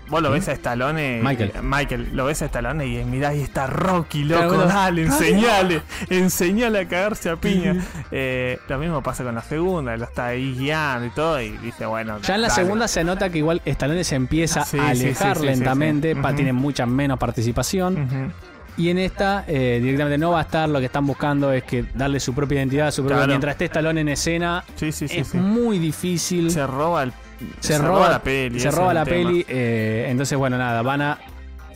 vos 0.09 0.21
lo 0.21 0.31
ves 0.31 0.47
a 0.49 0.53
Stallone. 0.53 1.21
Michael. 1.23 1.51
eh, 1.55 1.59
Michael, 1.61 2.09
lo 2.13 2.25
ves 2.25 2.41
a 2.41 2.45
Stallone 2.45 2.85
y 2.87 3.03
mirá, 3.05 3.29
ahí 3.29 3.41
está 3.41 3.67
Rocky, 3.67 4.23
loco, 4.23 4.39
Claro, 4.41 4.55
bueno. 4.55 4.65
dale, 4.73 5.01
enseñale, 5.03 5.81
enseñale 6.09 6.79
a 6.79 6.87
cagarse 6.87 7.29
a 7.29 7.35
piña. 7.35 7.75
Eh, 8.11 8.59
lo 8.67 8.77
mismo 8.79 9.01
pasa 9.03 9.23
con 9.23 9.35
la 9.35 9.41
segunda, 9.41 9.95
lo 9.97 10.05
está 10.05 10.27
ahí 10.27 10.55
guiando 10.57 11.05
y 11.07 11.09
todo, 11.11 11.41
y 11.41 11.49
dice, 11.57 11.85
bueno. 11.85 12.19
Ya 12.21 12.35
en 12.35 12.41
la 12.41 12.47
dale. 12.49 12.61
segunda 12.63 12.87
se 12.87 13.03
nota 13.03 13.29
que 13.29 13.37
igual 13.39 13.61
Stallone 13.65 14.03
se 14.03 14.15
empieza 14.15 14.65
Sí, 14.65 14.77
a 14.79 14.89
alejar 14.89 15.35
sí, 15.37 15.41
sí, 15.41 15.47
lentamente, 15.47 16.15
pa- 16.15 16.29
Ujú. 16.29 16.35
tiene 16.37 16.53
mucha 16.53 16.85
menos 16.85 17.17
participación. 17.19 18.33
Y 18.77 18.89
en 18.89 18.97
esta 18.97 19.43
eh, 19.45 19.79
directamente 19.81 20.17
no 20.17 20.31
va 20.31 20.39
a 20.39 20.43
estar, 20.43 20.69
lo 20.69 20.79
que 20.79 20.85
están 20.85 21.05
buscando 21.05 21.51
es 21.51 21.63
que 21.63 21.83
darle 21.95 22.19
su 22.21 22.33
propia 22.33 22.59
identidad, 22.59 22.91
su 22.91 23.01
propia- 23.01 23.17
Claro. 23.17 23.27
mientras 23.31 23.51
esté 23.55 23.65
Stallone 23.65 23.99
en 24.01 24.07
escena, 24.09 24.63
es 24.79 25.35
muy 25.35 25.79
difícil. 25.79 26.49
Se 26.49 26.65
roba 26.65 27.03
el. 27.03 27.13
Se, 27.59 27.77
roba, 27.77 28.09
la 28.09 28.21
peli. 28.23 28.59
Se 28.59 28.71
roba 28.71 28.93
la 28.93 29.05
tema. 29.05 29.29
peli. 29.29 29.45
eh, 29.47 30.07
entonces, 30.09 30.37
bueno, 30.37 30.57
nada, 30.57 30.81
van 30.81 31.01
a 31.01 31.17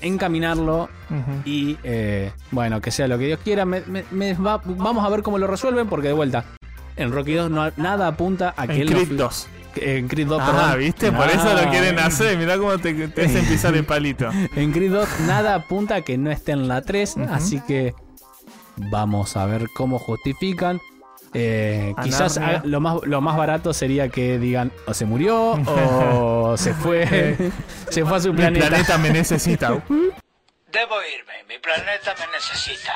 encaminarlo 0.01 0.89
y, 1.45 1.77
eh, 1.83 2.31
bueno, 2.51 2.81
que 2.81 2.91
sea 2.91 3.07
lo 3.07 3.17
que 3.17 3.25
Dios 3.27 3.39
quiera. 3.43 3.65
Me- 3.65 3.81
me- 3.87 4.03
me 4.11 4.33
va- 4.33 4.61
vamos 4.65 5.05
a 5.05 5.09
ver 5.09 5.21
cómo 5.23 5.37
lo 5.37 5.47
resuelven, 5.47 5.87
porque 5.87 6.07
de 6.09 6.13
vuelta, 6.13 6.43
en 6.95 7.11
Rocky 7.11 7.33
2 7.33 7.49
no, 7.49 7.71
nada 7.77 8.07
apunta 8.07 8.53
a 8.57 8.67
que 8.67 8.73
En 8.75 8.81
él 8.81 8.85
no 8.89 8.95
Creed 8.95 9.07
fui- 9.07 9.17
2. 9.17 9.47
En 9.75 10.07
Creed 10.07 10.27
2, 10.27 10.39
Ah, 10.43 10.51
perdón. 10.51 10.79
¿viste? 10.79 11.11
Por 11.11 11.27
eso 11.29 11.51
lo 11.53 11.69
quieren 11.71 11.97
hacer. 11.99 12.37
Mirá 12.37 12.57
cómo 12.57 12.77
te, 12.77 13.07
te 13.07 13.25
hacen 13.25 13.45
pisar 13.45 13.73
el 13.75 13.85
palito. 13.85 14.29
En 14.55 14.71
Creed 14.71 14.91
2 14.91 15.07
nada 15.25 15.55
apunta 15.55 15.95
a 15.95 16.01
que 16.01 16.17
no 16.17 16.29
esté 16.29 16.51
en 16.51 16.67
la 16.67 16.81
3, 16.81 17.15
Ujú. 17.17 17.33
así 17.33 17.59
que 17.61 17.93
vamos 18.77 19.35
a 19.37 19.45
ver 19.45 19.67
cómo 19.75 19.97
justifican. 19.99 20.79
Eh, 21.33 21.93
quizás 22.03 22.39
lo 22.63 22.79
más, 22.79 22.97
lo 23.03 23.19
más 23.21 23.35
barato 23.37 23.73
sería 23.73 24.09
que 24.09 24.37
digan 24.37 24.71
o 24.85 24.93
se 24.93 25.05
murió 25.05 25.53
o 25.65 26.55
se 26.57 26.73
fue 26.75 27.35
se 27.89 28.05
fue 28.05 28.17
a 28.17 28.19
su 28.19 28.31
Mi 28.33 28.37
planeta. 28.37 28.67
planeta 28.67 28.97
me 28.99 29.09
necesita. 29.09 29.69
Debo 29.69 30.95
irme, 31.01 31.33
mi 31.49 31.57
planeta 31.59 32.13
me 32.19 32.31
necesita. 32.33 32.93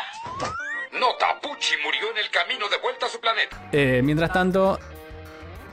Nota, 0.94 1.40
Pucci 1.42 1.76
murió 1.84 2.12
en 2.12 2.18
el 2.24 2.30
camino 2.32 2.68
de 2.70 2.78
vuelta 2.82 3.06
a 3.06 3.10
su 3.10 3.20
planeta. 3.20 3.70
Eh, 3.72 4.02
mientras 4.04 4.32
tanto, 4.32 4.80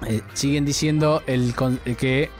eh, 0.06 0.20
siguen 0.34 0.64
diciendo 0.64 1.22
el 1.26 1.54
que 1.98 2.30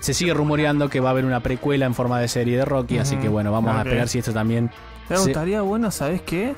se 0.00 0.14
sigue 0.14 0.34
rumoreando 0.34 0.88
que 0.88 1.00
va 1.00 1.08
a 1.08 1.12
haber 1.12 1.24
una 1.24 1.40
precuela 1.40 1.86
en 1.86 1.94
forma 1.94 2.20
de 2.20 2.28
serie 2.28 2.56
de 2.56 2.64
Rocky, 2.64 2.98
así 2.98 3.16
que 3.16 3.28
bueno, 3.28 3.50
vamos 3.50 3.74
a 3.74 3.82
esperar 3.82 4.08
si 4.08 4.18
esto 4.20 4.32
también 4.32 4.70
Me 5.08 5.16
se- 5.16 5.22
gustaría, 5.24 5.62
bueno, 5.62 5.90
¿sabes 5.90 6.22
qué? 6.22 6.54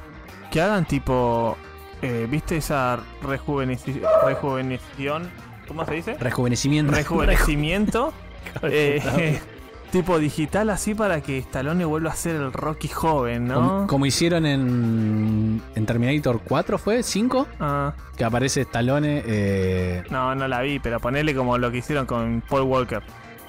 Que 0.51 0.61
hagan 0.61 0.85
tipo. 0.87 1.57
Eh, 2.03 2.27
¿Viste 2.31 2.57
esa 2.57 2.99
rejuveneci- 3.23 4.01
rejuvenecición? 4.27 5.31
¿Cómo 5.69 5.85
se 5.87 5.95
dice? 5.95 6.17
rejuvenecimiento. 6.19 6.93
Rejuvenecimiento. 6.93 8.13
eh, 8.63 9.41
tipo 9.93 10.19
digital, 10.19 10.71
así 10.71 10.95
para 10.95 11.21
que 11.21 11.39
Stallone 11.39 11.85
vuelva 11.85 12.11
a 12.11 12.17
ser 12.17 12.37
el 12.37 12.53
Rocky 12.53 12.89
joven, 12.89 13.47
¿no? 13.49 13.55
Como, 13.55 13.87
como 13.87 14.07
hicieron 14.07 14.47
en, 14.47 15.61
en 15.75 15.87
Terminator 15.87 16.41
4, 16.45 16.79
¿fue? 16.79 17.01
¿5? 17.01 17.47
Ah, 17.61 17.93
Que 18.17 18.25
aparece 18.25 18.63
Stallone. 18.63 19.23
eh, 19.27 20.03
no, 20.11 20.35
no 20.35 20.47
la 20.49 20.61
vi, 20.63 20.79
pero 20.79 21.01
ponele 21.01 21.35
como 21.35 21.59
lo 21.59 21.71
que 21.71 21.79
hicieron 21.79 22.07
con 22.07 22.43
Paul 22.49 22.63
Walker. 22.63 23.03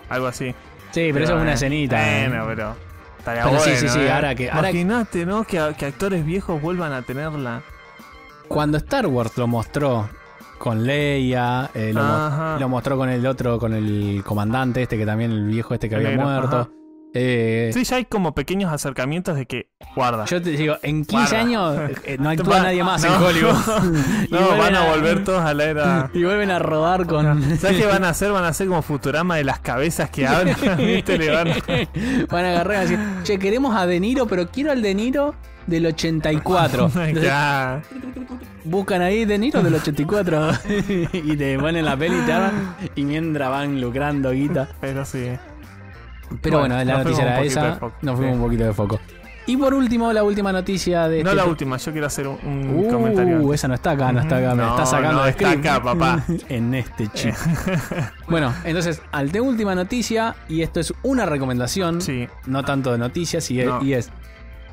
Algo 0.10 0.28
así. 0.28 0.54
Sí, 0.92 1.10
pero, 1.14 1.24
eso 1.26 1.36
es 1.38 1.42
una 1.42 1.52
eh, 1.52 1.56
escenita. 1.56 2.20
¿eh? 2.24 2.28
Bueno, 2.28 2.46
pero. 2.48 2.76
Estaría 3.20 3.44
Pero 3.44 3.60
sí, 3.60 3.70
bueno, 3.70 3.80
sí, 3.88 3.88
sí, 3.90 4.00
¿eh? 4.00 4.12
ahora 4.12 4.34
que- 4.36 4.50
ahora- 4.50 4.72
Imagínate, 4.72 5.26
¿no? 5.28 5.44
Que, 5.44 5.76
que 5.78 5.86
actores 5.86 6.26
viejos 6.26 6.60
vuelvan 6.60 6.92
a 6.92 7.04
tenerla. 7.04 7.62
Cuando 8.54 8.78
Star 8.78 9.08
Wars 9.08 9.38
lo 9.38 9.48
mostró 9.48 10.10
con 10.58 10.84
Leia, 10.86 11.70
eh, 11.74 11.92
lo, 11.94 12.04
mo- 12.04 12.58
lo 12.60 12.70
mostró 12.70 12.98
con 12.98 13.10
el 13.10 13.26
otro, 13.26 13.58
con 13.60 13.74
el 13.74 14.22
comandante 14.26 14.84
este, 14.84 14.98
que 14.98 15.06
también 15.06 15.32
el 15.32 15.46
viejo 15.48 15.74
este 15.74 15.90
que 15.90 15.96
El 15.96 16.06
había 16.06 16.18
negro, 16.18 16.32
muerto. 16.32 16.58
ajá. 16.58 16.70
Eh, 17.14 17.72
Sí, 17.74 17.84
ya 17.84 17.98
hay 17.98 18.06
como 18.06 18.34
pequeños 18.34 18.72
acercamientos 18.72 19.36
de 19.36 19.46
que, 19.46 19.68
guarda. 19.96 20.24
Yo 20.26 20.42
te 20.42 20.52
digo, 20.52 20.78
en 20.82 21.04
15 21.04 21.12
Guarda. 21.36 21.40
años 21.40 21.92
eh, 22.06 22.18
no 22.20 22.30
actúa 22.30 22.60
nadie 22.64 22.84
más 22.86 23.04
en 23.04 23.12
no, 23.12 23.26
Hollywood. 23.26 23.52
Y 24.30 24.34
No, 24.34 24.40
vuelven 24.40 24.58
van 24.60 24.76
a 24.76 24.86
volver 24.90 25.24
todos 25.26 25.42
a 25.44 25.54
la 25.54 25.64
era. 25.66 26.10
Y 26.14 26.24
vuelven 26.24 26.52
a 26.52 26.60
rodar 26.60 27.06
con. 27.08 27.42
¿Sabes 27.58 27.78
qué 27.78 27.86
van 27.86 28.06
a 28.06 28.10
hacer? 28.10 28.32
Van 28.32 28.46
a 28.46 28.50
hacer 28.50 28.68
como 28.68 28.82
Futurama 28.82 29.36
de 29.36 29.44
las 29.44 29.60
cabezas 29.60 30.10
que 30.10 30.26
hablan. 30.26 30.56
¿Viste? 30.78 31.18
Le 31.18 31.32
van- 31.32 31.50
Van 32.30 32.46
a 32.46 32.50
agarrar 32.52 32.78
y 32.78 32.82
decir, 32.90 33.00
che, 33.24 33.40
queremos 33.40 33.76
a 33.76 33.86
De 33.86 34.00
Niro, 34.00 34.26
pero 34.28 34.50
quiero 34.50 34.72
al 34.72 34.82
De 34.82 34.96
Niro 34.96 35.36
del 35.68 35.86
84. 35.88 36.86
Entonces, 36.94 37.24
Ya. 37.24 37.82
buscan 38.64 39.02
ahí 39.02 39.26
De 39.26 39.38
Niro 39.38 39.62
del 39.62 39.76
84 39.76 40.52
y 41.12 41.36
te 41.36 41.60
ponen 41.60 41.84
la 41.86 41.98
peli 41.98 42.18
y 42.18 42.22
te 42.22 42.32
arman. 42.32 42.76
Y 42.96 43.04
mientras 43.04 43.50
van 43.50 43.82
lucrando 43.82 44.32
guita. 44.32 44.70
Pero 44.80 45.04
sí. 45.04 45.28
Pero 46.42 46.60
bueno, 46.60 46.76
Bueno, 46.76 46.92
la 46.92 46.98
nos 46.98 47.06
noticia 47.06 47.24
era 47.24 47.42
esa. 47.42 47.80
Nos 48.02 48.16
fuimos 48.16 48.34
Sí. 48.36 48.40
un 48.40 48.42
poquito 48.42 48.64
de 48.66 48.74
foco. 48.74 49.00
Y 49.48 49.58
por 49.58 49.74
último, 49.74 50.14
la 50.14 50.24
última 50.24 50.52
noticia 50.54 51.08
de 51.08 51.24
No 51.24 51.32
este- 51.32 51.42
la 51.44 51.46
última, 51.50 51.78
yo 51.78 51.92
quiero 51.92 52.06
hacer 52.08 52.28
un, 52.28 52.38
un 52.46 52.86
Uh, 52.86 52.92
comentario. 52.92 53.54
esa 53.54 53.68
no 53.68 53.74
está 53.74 53.92
acá, 53.92 54.12
no 54.12 54.22
está 54.22 54.38
acá, 54.38 54.50
me 54.56 54.62
No, 54.64 54.70
está 54.70 54.86
sacando 54.86 55.18
no, 55.18 55.24
de 55.24 55.30
está 55.32 55.52
acá, 55.52 55.82
papá. 55.84 56.24
en 56.50 56.74
este 56.76 57.08
chip. 57.08 57.34
bueno, 58.30 58.54
entonces, 58.64 59.02
al 59.12 59.32
de 59.32 59.42
última 59.42 59.74
noticia, 59.74 60.36
y 60.48 60.62
esto 60.62 60.80
es 60.80 60.94
una 61.02 61.26
recomendación, 61.26 62.02
Sí. 62.02 62.28
no 62.46 62.64
tanto 62.64 62.92
de 62.92 63.00
noticias, 63.00 63.50
y, 63.52 63.62
es- 63.62 63.70
y 63.82 63.94
es 63.94 64.10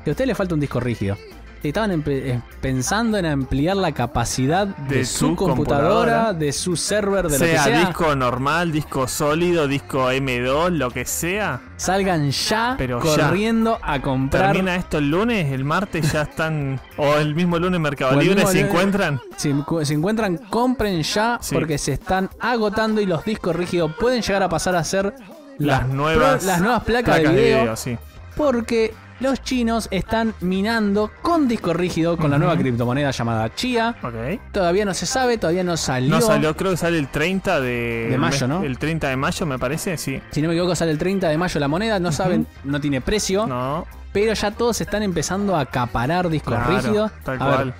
que 0.03 0.11
a 0.11 0.13
usted 0.13 0.25
le 0.27 0.35
falta 0.35 0.53
un 0.53 0.59
disco 0.61 0.79
rígido. 0.79 1.17
Estaban 1.61 2.01
eh, 2.07 2.39
pensando 2.61 3.17
en 3.17 3.25
ampliar 3.25 3.75
la 3.75 3.91
capacidad 3.91 4.65
de, 4.67 4.99
De 4.99 5.05
su 5.05 5.29
su 5.29 5.35
computadora, 5.35 5.89
computadora. 5.89 6.33
de 6.33 6.53
su 6.53 6.77
server, 6.77 7.27
de 7.27 7.37
lo 7.37 7.45
sea, 7.45 7.63
que 7.65 7.69
sea. 7.71 7.79
disco 7.87 8.15
normal, 8.15 8.71
disco 8.71 9.07
sólido, 9.09 9.67
disco 9.67 10.09
M2, 10.09 10.69
lo 10.69 10.89
que 10.89 11.03
sea. 11.03 11.59
Salgan 11.75 12.31
ya 12.31 12.75
Pero 12.77 13.03
ya. 13.03 13.25
corriendo 13.27 13.77
a 13.81 14.01
comprar. 14.01 14.53
Termina 14.53 14.75
esto 14.77 14.99
el 14.99 15.09
lunes, 15.11 15.51
el 15.51 15.65
martes 15.65 16.11
ya 16.13 16.21
están. 16.21 16.79
O 16.97 17.15
el 17.15 17.35
mismo 17.35 17.59
lunes 17.59 17.79
Mercado 17.79 18.19
Libre 18.19 18.41
lunes. 18.43 18.55
encuentran. 18.55 19.19
Si, 19.35 19.53
si 19.83 19.93
encuentran, 19.93 20.37
compren 20.49 21.01
ya 21.03 21.39
Sí. 21.41 21.53
porque 21.55 21.77
se 21.77 21.91
están 21.93 22.29
agotando 22.39 23.01
y 23.01 23.05
los 23.05 23.25
discos 23.25 23.55
rígidos 23.55 23.91
pueden 23.99 24.21
llegar 24.21 24.43
a 24.43 24.49
pasar 24.49 24.75
a 24.77 24.83
ser 24.85 25.13
Las 25.57 25.87
nuevas, 25.89 26.43
las 26.45 26.61
nuevas 26.61 26.83
placas, 26.85 27.17
de 27.17 27.27
video, 27.27 27.75
sí. 27.75 27.97
porque 28.37 28.93
los 29.19 29.41
chinos 29.43 29.87
están 29.91 30.33
minando 30.41 31.11
con 31.21 31.47
disco 31.47 31.73
rígido 31.73 32.17
con 32.17 32.31
la 32.31 32.37
nueva 32.37 32.55
criptomoneda 32.57 33.11
llamada 33.11 33.53
Chia. 33.53 33.95
Ok. 34.01 34.41
Todavía 34.51 34.85
no 34.85 34.93
se 34.93 35.05
sabe, 35.05 35.37
todavía 35.37 35.63
no 35.63 35.75
salió. 35.77 36.09
No 36.09 36.21
salió, 36.21 36.55
creo 36.55 36.71
que 36.71 36.77
sale 36.77 36.97
el 36.99 37.07
30 37.09 37.59
de, 37.61 38.07
De 38.11 38.17
mayo, 38.17 38.47
¿no? 38.47 38.63
El 38.63 38.77
30 38.77 39.09
de 39.09 39.15
mayo, 39.17 39.45
me 39.45 39.59
parece, 39.59 39.97
sí. 39.97 40.21
Si 40.31 40.41
no 40.41 40.47
me 40.47 40.53
equivoco, 40.53 40.75
sale 40.75 40.91
el 40.91 40.97
30 40.97 41.27
de 41.29 41.37
mayo 41.37 41.59
la 41.59 41.67
moneda. 41.67 41.99
No 41.99 42.11
saben, 42.11 42.47
no 42.63 42.79
tiene 42.79 43.01
precio. 43.01 43.45
No, 43.45 43.85
Pero 44.13 44.33
ya 44.33 44.51
todos 44.51 44.79
están 44.81 45.03
empezando 45.03 45.55
a 45.55 45.61
acaparar 45.61 46.29
discos 46.29 46.55
claro, 46.55 46.75
rígidos. 46.77 47.11
tal 47.23 47.41
A 47.41 47.45
ver, 47.47 47.55
cual. 47.55 47.73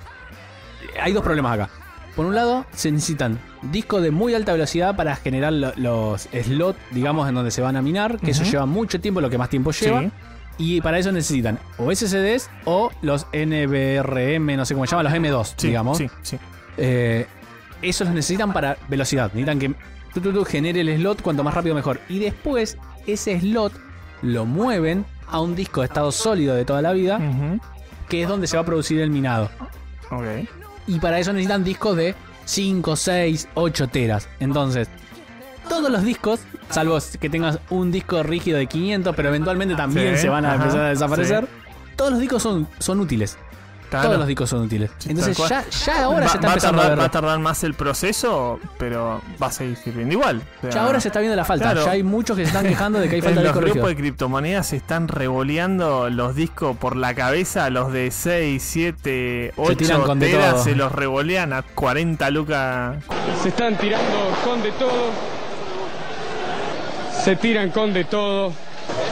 hay 1.02 1.12
dos 1.12 1.22
problemas 1.22 1.54
acá. 1.54 1.70
Por 2.16 2.26
un 2.26 2.34
lado, 2.34 2.66
se 2.74 2.90
necesitan 2.90 3.38
discos 3.62 4.02
de 4.02 4.10
muy 4.10 4.34
alta 4.34 4.52
velocidad 4.52 4.94
para 4.96 5.16
generar 5.16 5.52
lo- 5.52 5.72
los 5.76 6.28
slots, 6.32 6.78
digamos, 6.90 7.28
en 7.28 7.34
donde 7.34 7.50
se 7.50 7.62
van 7.62 7.76
a 7.76 7.82
minar, 7.82 8.18
que 8.18 8.32
eso 8.32 8.42
lleva 8.44 8.66
mucho 8.66 9.00
tiempo, 9.00 9.20
lo 9.20 9.30
que 9.30 9.38
más 9.38 9.48
tiempo 9.48 9.70
lleva. 9.70 10.00
Sí. 10.00 10.10
Y 10.58 10.80
para 10.80 10.98
eso 10.98 11.10
necesitan 11.10 11.58
o 11.78 11.90
SSDs 11.94 12.50
o 12.66 12.90
los 13.02 13.26
NBRM, 13.32 14.56
no 14.56 14.64
sé 14.64 14.74
cómo 14.74 14.86
se 14.86 14.90
llaman, 14.94 15.04
los 15.04 15.14
M2, 15.14 15.54
Sí, 15.56 15.66
digamos. 15.68 15.98
sí, 15.98 16.10
sí. 16.22 16.38
Eh, 16.76 17.26
esos 17.82 18.06
los 18.06 18.14
necesitan 18.14 18.52
para 18.52 18.76
velocidad. 18.88 19.32
Necesitan 19.32 19.58
que 19.58 20.20
tú, 20.20 20.44
genere 20.44 20.80
el 20.82 20.96
slot 20.98 21.22
cuanto 21.22 21.42
más 21.42 21.54
rápido 21.54 21.74
mejor. 21.74 22.00
Y 22.08 22.18
después, 22.18 22.76
ese 23.06 23.40
slot 23.40 23.72
lo 24.22 24.44
mueven 24.44 25.06
a 25.28 25.40
un 25.40 25.54
disco 25.54 25.80
de 25.80 25.86
estado 25.86 26.12
sólido 26.12 26.54
de 26.54 26.64
toda 26.64 26.82
la 26.82 26.92
vida, 26.92 27.18
que 28.08 28.22
es 28.22 28.28
donde 28.28 28.46
se 28.46 28.56
va 28.56 28.62
a 28.62 28.66
producir 28.66 29.00
el 29.00 29.10
minado. 29.10 29.50
Ok. 30.10 30.46
Y 30.86 30.98
para 30.98 31.18
eso 31.18 31.32
necesitan 31.32 31.64
discos 31.64 31.96
de 31.96 32.14
5, 32.44 32.96
6, 32.96 33.48
8 33.54 33.88
teras. 33.88 34.28
Entonces, 34.40 34.88
todos 35.70 35.90
los 35.90 36.02
discos, 36.02 36.40
salvo 36.68 36.98
que 37.18 37.30
tengas 37.30 37.58
un 37.70 37.90
disco 37.92 38.22
rígido 38.22 38.58
de 38.58 38.66
500, 38.66 39.16
pero 39.16 39.28
eventualmente 39.30 39.74
también 39.76 40.16
Sí, 40.16 40.22
se 40.22 40.28
van 40.28 40.44
a 40.44 40.48
ajá, 40.54 40.62
empezar 40.64 40.80
a 40.82 40.88
desaparecer, 40.88 41.48
todos 41.96 42.10
los 42.10 42.20
discos 42.20 42.42
son, 42.42 42.68
son 42.78 43.00
útiles. 43.00 43.38
Claro. 43.88 44.06
Todos 44.06 44.18
los 44.20 44.28
discos 44.28 44.48
son 44.50 44.62
útiles. 44.62 44.88
Entonces 45.08 45.36
ya, 45.84 46.04
ahora 46.04 46.26
va, 46.26 46.28
se 46.28 46.36
está 46.36 46.46
va 46.46 46.52
a 46.52 46.54
empezando 46.54 46.82
tardar, 46.82 46.98
a 46.98 47.00
va 47.00 47.06
a 47.06 47.10
tardar 47.10 47.38
más 47.40 47.64
el 47.64 47.74
proceso, 47.74 48.60
pero 48.78 49.20
va 49.42 49.48
a 49.48 49.50
seguir 49.50 49.76
sirviendo 49.76 50.12
igual. 50.14 50.42
O 50.58 50.60
sea, 50.62 50.70
Ya 50.70 50.84
ahora 50.84 51.00
se 51.00 51.08
está 51.08 51.18
viendo 51.18 51.34
la 51.34 51.44
falta. 51.44 51.72
Claro. 51.72 51.86
Ya 51.86 51.90
hay 51.92 52.04
muchos 52.04 52.36
que 52.36 52.44
se 52.44 52.48
están 52.50 52.66
quejando 52.66 53.00
de 53.00 53.08
que 53.08 53.16
hay 53.16 53.20
falta 53.22 53.40
de 53.40 53.46
los 53.46 53.54
disco 53.56 53.66
grupos 53.68 53.88
de 53.90 53.96
criptomonedas 53.96 54.68
se 54.68 54.76
están 54.76 55.08
revoleando 55.08 56.08
los 56.08 56.36
discos 56.36 56.76
por 56.76 56.94
la 56.94 57.14
cabeza, 57.14 57.68
los 57.70 57.92
de 57.92 58.12
6, 58.12 58.62
7, 58.64 59.54
8 59.56 59.76
tiran 59.76 60.02
con 60.02 60.20
de 60.20 60.28
teras, 60.30 60.52
todo. 60.54 60.64
se 60.64 60.76
los 60.76 60.92
revolean 60.92 61.52
a 61.52 61.62
40 61.62 62.30
lucas. 62.30 62.96
Se 63.42 63.48
están 63.48 63.76
tirando 63.76 64.06
con 64.44 64.62
de 64.62 64.70
todo. 64.72 65.39
Se 67.24 67.36
tiran 67.36 67.70
con 67.70 67.92
de 67.92 68.04
todo. 68.04 68.52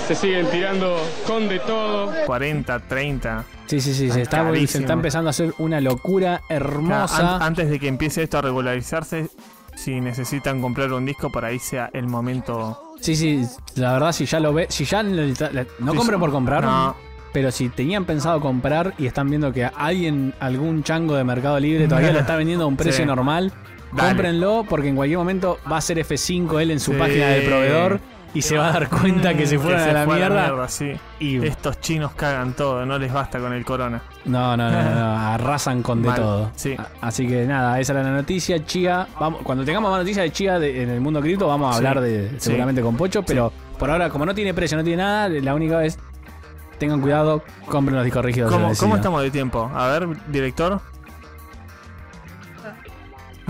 Se 0.07 0.15
siguen 0.15 0.47
tirando 0.51 0.97
con 1.27 1.49
de 1.49 1.59
todo. 1.61 2.11
40, 2.27 2.81
30. 2.81 3.45
Sí, 3.67 3.81
sí, 3.81 3.93
sí. 3.95 4.11
Se 4.11 4.23
está, 4.23 4.51
se 4.67 4.79
está 4.79 4.93
empezando 4.95 5.29
a 5.29 5.31
hacer 5.31 5.53
una 5.59 5.81
locura 5.81 6.41
hermosa. 6.49 7.37
An- 7.37 7.43
antes 7.43 7.69
de 7.69 7.79
que 7.79 7.89
empiece 7.89 8.23
esto 8.23 8.39
a 8.39 8.43
regularizarse, 8.43 9.29
si 9.77 10.01
necesitan 10.01 10.61
comprar 10.63 10.93
un 10.93 11.05
disco, 11.05 11.31
por 11.31 11.45
ahí 11.45 11.59
sea 11.59 11.91
el 11.93 12.07
momento. 12.07 12.95
Sí, 13.01 13.15
sí. 13.15 13.45
La 13.77 13.93
verdad, 13.93 14.13
si 14.13 14.25
ya 14.25 14.41
lo 14.41 14.53
ve, 14.55 14.67
si 14.71 14.85
ya 14.85 15.03
no 15.03 15.13
Sí, 15.35 15.97
compren 15.97 16.19
por 16.19 16.31
comprar. 16.31 16.65
No. 16.65 16.97
Pero 17.33 17.51
si 17.53 17.69
tenían 17.69 18.07
pensado 18.07 18.41
comprar 18.41 18.95
y 18.97 19.07
están 19.07 19.29
viendo 19.29 19.53
que 19.53 19.67
alguien, 19.67 20.35
algún 20.41 20.83
chango 20.83 21.15
de 21.15 21.25
Mercado 21.25 21.61
Libre 21.61 21.87
todavía 21.87 22.13
lo 22.13 22.21
está 22.21 22.37
vendiendo 22.37 22.65
a 22.65 22.69
un 22.69 22.77
precio 22.79 23.05
Sí. 23.05 23.07
normal, 23.07 23.53
Dale. 23.93 24.09
cómprenlo 24.11 24.65
porque 24.69 24.89
en 24.89 24.97
cualquier 24.97 25.19
momento 25.19 25.59
va 25.71 25.79
a 25.79 25.81
ser 25.81 25.99
F5 25.99 26.61
él 26.61 26.71
en 26.73 26.81
su 26.81 26.93
Sí. 26.93 26.99
página 26.99 27.29
del 27.29 27.45
proveedor 27.47 28.01
y 28.35 28.43
se 28.43 28.59
va 28.59 28.69
a 28.69 28.73
dar 28.73 28.89
cuenta 28.91 29.33
que 29.35 29.47
se 29.47 29.57
Mm, 29.57 29.61
fueron 29.63 29.81
a 29.81 29.85
se 29.85 29.93
la 29.95 30.05
fue 30.05 30.17
mierda. 30.17 30.69
sí. 30.69 30.93
Y 31.21 31.45
Estos 31.47 31.81
chinos 31.81 32.13
cagan 32.13 32.53
todo, 32.53 32.85
no 32.85 32.99
les 32.99 33.11
basta 33.13 33.39
con 33.39 33.53
el 33.55 33.65
corona. 33.65 34.03
no, 34.27 34.57
no, 34.57 34.71
no, 34.71 34.83
no, 34.83 34.95
no, 34.95 35.19
arrasan 35.33 35.83
con 35.83 36.03
de 36.03 36.09
Mal, 36.09 36.17
todo. 36.21 36.51
sí. 36.55 36.77
A- 36.79 37.07
Así 37.07 37.27
que 37.27 37.47
nada, 37.47 37.81
esa 37.81 37.95
era 37.95 38.03
la 38.03 38.11
noticia. 38.11 38.63
Chía, 38.65 39.07
vamos, 39.19 39.41
cuando 39.43 39.65
tengamos 39.65 39.91
más 39.91 40.01
noticias 40.01 40.25
de 40.25 40.33
Chía 40.33 40.59
de- 40.59 40.83
en 40.83 40.91
el 40.91 41.01
mundo 41.01 41.21
cripto, 41.23 41.49
vamos 41.49 41.71
a 41.71 41.73
Sí. 41.73 41.79
hablar 41.79 42.03
de 42.03 42.33
seguramente 42.39 42.83
con 42.83 42.97
Pocho, 42.97 43.23
pero 43.23 43.51
por 43.79 43.91
ahora, 43.91 44.11
como 44.11 44.27
no 44.27 44.35
tiene 44.35 44.53
precio, 44.53 44.77
no 44.77 44.85
tiene 44.85 45.03
nada, 45.03 45.29
la 45.31 45.55
única 45.55 45.79
vez 45.79 45.99
tengan 46.79 47.01
cuidado, 47.01 47.43
compren 47.67 47.97
los 47.97 48.05
discos 48.05 48.25
rígidos. 48.25 48.53
¿Cómo, 48.53 48.71
cómo 48.79 48.97
estamos 48.97 49.23
de 49.23 49.31
tiempo? 49.31 49.71
A 49.75 49.89
ver, 49.89 50.09
director. 50.31 50.81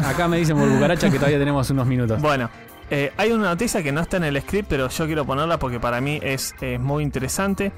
Acá 0.05 0.29
me 0.29 0.39
dicen 0.39 0.57
por 0.57 0.69
cucaracha 0.69 1.11
que 1.11 1.17
todavía 1.19 1.39
tenemos 1.39 1.69
unos 1.71 1.87
minutos. 1.87 2.21
Bueno, 2.23 2.49
eh, 2.91 3.13
hay 3.17 3.33
una 3.33 3.47
noticia 3.49 3.83
que 3.83 3.93
no 3.93 4.01
está 4.01 4.17
en 4.19 4.25
el 4.25 4.41
script, 4.41 4.69
pero 4.69 4.89
yo 4.89 5.07
quiero 5.07 5.25
ponerla 5.25 5.59
porque 5.59 5.81
para 5.81 6.01
mí 6.01 6.19
es, 6.23 6.55
es 6.61 6.79
muy 6.81 7.03
interesante. 7.03 7.73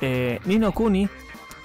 Eh, 0.00 0.40
Nino 0.44 0.72
Kuni, 0.72 1.08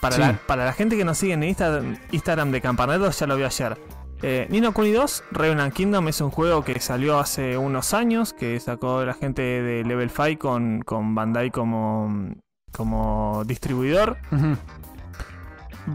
para, 0.02 0.16
Sí. 0.16 0.22
la, 0.22 0.34
para 0.46 0.66
la 0.66 0.74
gente 0.74 0.98
que 0.98 1.06
nos 1.06 1.18
sigue 1.18 1.34
en 1.34 1.44
Insta- 1.44 1.84
Instagram 2.12 2.52
de 2.52 2.62
Campaneros, 2.62 3.20
ya 3.20 3.28
lo 3.28 3.36
vi 3.38 3.44
ayer. 3.44 3.78
Eh, 4.22 4.48
Nino 4.50 4.74
Kuni 4.74 4.92
2, 4.92 5.24
Revenant 5.32 5.74
Kingdom, 5.74 6.08
es 6.10 6.20
un 6.22 6.30
juego 6.30 6.64
que 6.64 6.78
salió 6.82 7.20
hace 7.20 7.58
unos 7.58 7.94
años, 7.94 8.34
que 8.34 8.60
sacó 8.60 9.06
la 9.06 9.14
gente 9.14 9.42
de 9.42 9.84
Level 9.86 10.10
5 10.10 10.38
con, 10.40 10.82
con 10.82 11.16
Bandai 11.16 11.52
como, 11.52 12.34
como 12.74 13.44
distribuidor. 13.46 14.18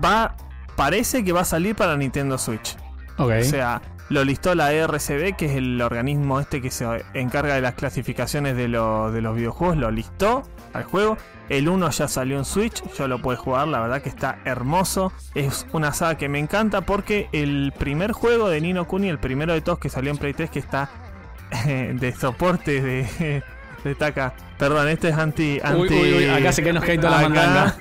Va, 0.04 0.34
parece 0.76 1.22
que 1.24 1.32
va 1.32 1.42
a 1.42 1.44
salir 1.44 1.74
para 1.76 1.96
Nintendo 1.96 2.38
Switch. 2.38 2.76
Ok. 3.18 3.32
O 3.40 3.44
sea, 3.44 3.80
lo 4.10 4.22
listó 4.24 4.54
la 4.54 4.72
ERCB, 4.72 5.34
que 5.36 5.46
es 5.46 5.52
el 5.56 5.80
organismo 5.80 6.38
este 6.40 6.60
que 6.60 6.70
se 6.70 7.04
encarga 7.14 7.54
de 7.54 7.60
las 7.62 7.74
clasificaciones 7.74 8.56
de, 8.56 8.68
lo- 8.68 9.10
de 9.10 9.20
los 9.22 9.34
videojuegos, 9.36 9.76
lo 9.76 9.90
listó 9.90 10.42
al 10.72 10.84
juego. 10.84 11.16
El 11.48 11.68
1 11.68 11.90
ya 11.90 12.08
salió 12.08 12.38
en 12.38 12.44
Switch, 12.44 12.82
yo 12.96 13.06
lo 13.08 13.20
puedo 13.20 13.38
jugar, 13.38 13.68
la 13.68 13.80
verdad 13.80 14.00
que 14.02 14.08
está 14.08 14.38
hermoso. 14.44 15.12
Es 15.34 15.66
una 15.72 15.92
saga 15.92 16.16
que 16.16 16.28
me 16.28 16.38
encanta 16.38 16.80
porque 16.82 17.28
el 17.32 17.72
primer 17.78 18.12
juego 18.12 18.48
de 18.48 18.60
Nino 18.60 18.86
Kuni, 18.86 19.08
el 19.08 19.18
primero 19.18 19.52
de 19.52 19.60
todos 19.60 19.78
que 19.78 19.88
salió 19.90 20.10
en 20.10 20.16
Play 20.18 20.32
3, 20.34 20.48
que 20.50 20.58
está 20.58 20.90
de 21.66 22.14
soporte 22.18 22.80
de, 22.80 23.42
de 23.84 23.94
Taka. 23.94 24.34
Perdón, 24.58 24.88
este 24.88 25.08
es 25.10 25.16
anti. 25.16 25.60
anti 25.62 25.80
Uy, 25.80 25.88
uy, 25.90 26.14
uy, 26.18 26.28
acá 26.28 26.52
se 26.52 26.62
que 26.62 26.72
nos 26.72 26.84
cae 26.84 26.96
toda 26.98 27.20
la 27.22 27.28
mandanga. 27.28 27.76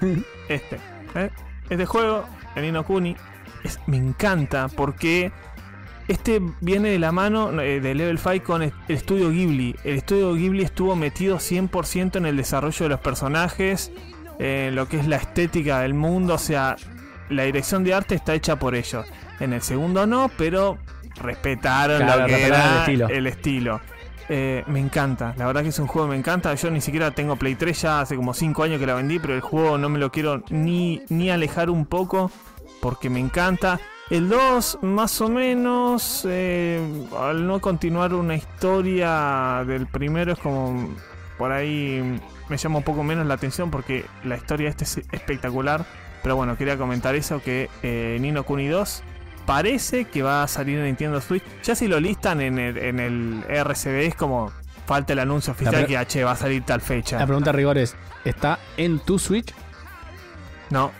Este. 0.49 0.77
¿eh? 1.15 1.29
Este 1.69 1.86
juego, 1.86 2.25
el 2.55 2.63
Nino 2.63 2.83
Kuni, 2.83 3.15
es- 3.63 3.79
me 3.88 3.97
encanta 3.97 4.67
porque 4.67 5.31
este 6.08 6.42
viene 6.62 6.89
de 6.89 7.00
la 7.00 7.12
mano 7.12 7.60
eh, 7.62 7.80
de 7.80 7.96
Level 7.96 8.18
5 8.18 8.44
con 8.44 8.63
el, 8.63 8.74
estudio 8.88 9.30
Ghibli. 9.30 9.76
El 9.84 9.96
estudio 9.96 10.34
Ghibli 10.34 10.63
estuvo 10.63 10.96
metido 10.96 11.38
100% 11.38 12.18
en 12.18 12.26
el 12.26 12.38
desarrollo 12.38 12.86
de 12.86 12.89
los 12.89 13.00
personajes, 13.00 13.92
eh, 14.39 14.68
en 14.70 14.76
lo 14.76 14.88
que 14.88 15.00
es 15.00 15.08
la 15.08 15.18
estética 15.18 15.80
del 15.82 15.94
mundo, 15.94 16.36
o 16.36 16.39
sea, 16.39 16.76
la 17.30 17.44
dirección 17.44 17.84
de 17.84 17.94
arte 17.94 18.16
está 18.16 18.34
hecha 18.34 18.58
por 18.58 18.76
ellos. 18.76 19.06
En 19.39 19.54
el 19.54 19.62
segundo 19.62 20.06
no, 20.06 20.30
pero 20.38 20.78
respetaron 21.16 22.02
Claro, 22.02 22.22
lo 22.22 22.28
que 22.28 22.34
respetaron 22.34 22.62
era 22.62 22.74
el 22.74 22.80
estilo. 22.80 23.08
el 23.10 23.28
estilo. 23.28 23.82
Eh, 24.30 24.63
me 24.68 24.80
encanta, 24.80 25.34
la 25.38 25.46
verdad 25.46 25.63
que 25.63 25.70
es 25.70 25.80
un 25.80 25.88
juego 25.88 26.08
que 26.08 26.12
me 26.13 26.18
encanta. 26.18 26.54
Yo 26.56 26.72
ni 26.72 26.82
siquiera 26.82 27.12
tengo 27.12 27.36
Play 27.36 27.56
3, 27.56 27.82
ya 27.82 28.02
hace 28.02 28.16
como 28.16 28.34
5 28.34 28.63
años 28.63 28.80
que 28.80 28.86
la 28.86 28.96
vendí, 28.96 29.20
pero 29.20 29.36
el 29.36 29.42
juego 29.42 29.78
no 29.78 29.89
me 29.89 30.00
lo 30.00 30.12
quiero 30.12 30.44
ni, 30.50 31.02
ni 31.10 31.30
alejar 31.30 31.70
un 31.70 31.86
poco 31.86 32.32
porque 32.82 33.10
me 33.10 33.20
encanta. 33.20 33.80
El 34.13 34.30
2, 34.30 34.78
más 34.84 35.21
o 35.21 35.28
menos, 35.28 36.23
eh, 36.30 36.80
al 37.19 37.47
no 37.47 37.60
continuar 37.60 38.13
una 38.13 38.36
historia 38.36 39.63
del 39.65 39.88
primero, 39.88 40.34
es 40.34 40.38
como 40.38 40.93
por 41.39 41.52
ahí 41.52 42.21
me 42.47 42.58
llama 42.58 42.78
un 42.78 42.84
poco 42.84 43.04
menos 43.04 43.26
la 43.26 43.34
atención 43.34 43.71
porque 43.71 44.06
la 44.23 44.36
historia 44.38 44.69
este 44.69 44.84
es 44.84 44.97
espectacular. 45.12 45.84
Pero 46.21 46.36
bueno, 46.36 46.56
quería 46.58 46.78
comentar 46.78 47.15
eso: 47.15 47.41
que 47.41 47.71
eh, 47.82 48.19
Nino 48.21 48.43
Kuni 48.43 48.67
2 48.67 49.02
parece 49.47 50.06
que 50.06 50.21
va 50.21 50.43
a 50.43 50.47
salir 50.47 50.78
en 50.78 50.86
Nintendo 50.86 51.19
Switch. 51.19 51.43
Ya 51.63 51.73
si 51.73 51.88
lo 51.88 51.99
listan 51.99 52.39
en 52.39 52.60
el, 52.60 52.78
en 52.78 52.99
el 52.99 53.43
RCB 53.49 54.10
es 54.10 54.15
como 54.15 54.52
falta 54.86 55.13
el 55.13 55.19
anuncio 55.21 55.54
oficial 55.54 55.88
que 55.88 55.97
ah, 55.97 56.06
che, 56.06 56.23
va 56.23 56.34
a 56.34 56.36
salir 56.36 56.62
tal 56.63 56.82
fecha. 56.82 57.17
La 57.17 57.26
pregunta 57.26 57.49
a 57.49 57.54
rigor 57.54 57.80
es: 57.80 57.95
¿está 58.26 58.60
en 58.78 58.99
tu 58.99 59.17
Switch? 59.17 59.56
No, 60.69 60.91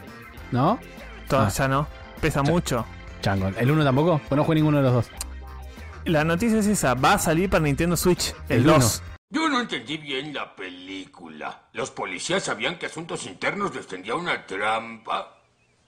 ¿No? 0.52 0.80
todavía 1.28 1.68
no. 1.68 1.88
Pesa 2.20 2.42
mucho. 2.42 2.88
Chango. 3.24 3.48
¿El 3.58 3.72
1 3.72 3.84
tampoco? 3.84 4.22
Pues 4.30 4.38
no 4.38 4.44
jugué 4.44 4.56
ninguno 4.56 4.78
de 4.78 4.84
los 4.84 4.94
dos. 4.94 5.06
La 6.06 6.24
noticia 6.24 6.60
es 6.60 6.68
esa: 6.68 6.94
va 6.94 7.14
a 7.14 7.18
salir 7.20 7.50
para 7.50 7.64
Nintendo 7.64 7.98
Switch 7.98 8.36
el, 8.50 8.58
El 8.58 8.64
2. 8.66 9.02
Yo 9.32 9.50
no 9.50 9.62
entendí 9.62 9.98
bien 9.98 10.34
la 10.34 10.54
película. 10.56 11.64
¿Los 11.74 11.90
policías 11.90 12.44
sabían 12.44 12.78
que 12.78 12.86
Asuntos 12.86 13.26
Internos 13.26 13.74
les 13.74 13.88
tendía 13.88 14.14
una 14.14 14.46
trampa? 14.46 15.40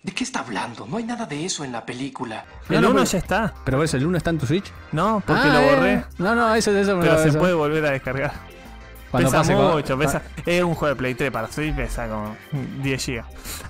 ¿De 0.01 0.11
qué 0.13 0.23
está 0.23 0.39
hablando? 0.39 0.85
No 0.87 0.97
hay 0.97 1.03
nada 1.03 1.25
de 1.25 1.45
eso 1.45 1.63
en 1.63 1.71
la 1.71 1.85
película. 1.85 2.45
El 2.69 2.75
No, 2.75 2.81
no, 2.81 2.87
1 2.89 2.95
pero- 3.01 3.11
ya 3.11 3.17
está. 3.17 3.53
¿Pero 3.65 3.79
ves, 3.79 3.93
el 3.95 4.05
1 4.05 4.17
está 4.17 4.29
en 4.29 4.39
tu 4.39 4.45
Switch? 4.47 4.71
No, 4.93 5.21
porque 5.25 5.41
Ah, 5.45 5.53
lo 5.53 5.59
eh. 5.59 5.75
borré. 5.75 6.05
No, 6.17 6.33
no, 6.35 6.55
eso, 6.55 6.71
eso. 6.71 6.97
Pero 7.01 7.21
se 7.21 7.29
eso. 7.29 7.39
puede 7.39 7.53
volver 7.53 7.85
a 7.85 7.91
descargar. 7.91 8.31
Cuando 9.23 9.30
pesa 9.30 9.38
pase 9.41 9.56
mucho, 9.56 9.97
pesa. 9.97 10.21
Es 10.45 10.63
un 10.63 10.73
juego 10.75 10.93
de 10.93 10.97
Play 10.97 11.15
3 11.15 11.32
para 11.32 11.51
Switch, 11.51 11.75
pesa 11.75 12.08
como 12.08 12.36
10 12.84 13.06
GB. 13.08 13.23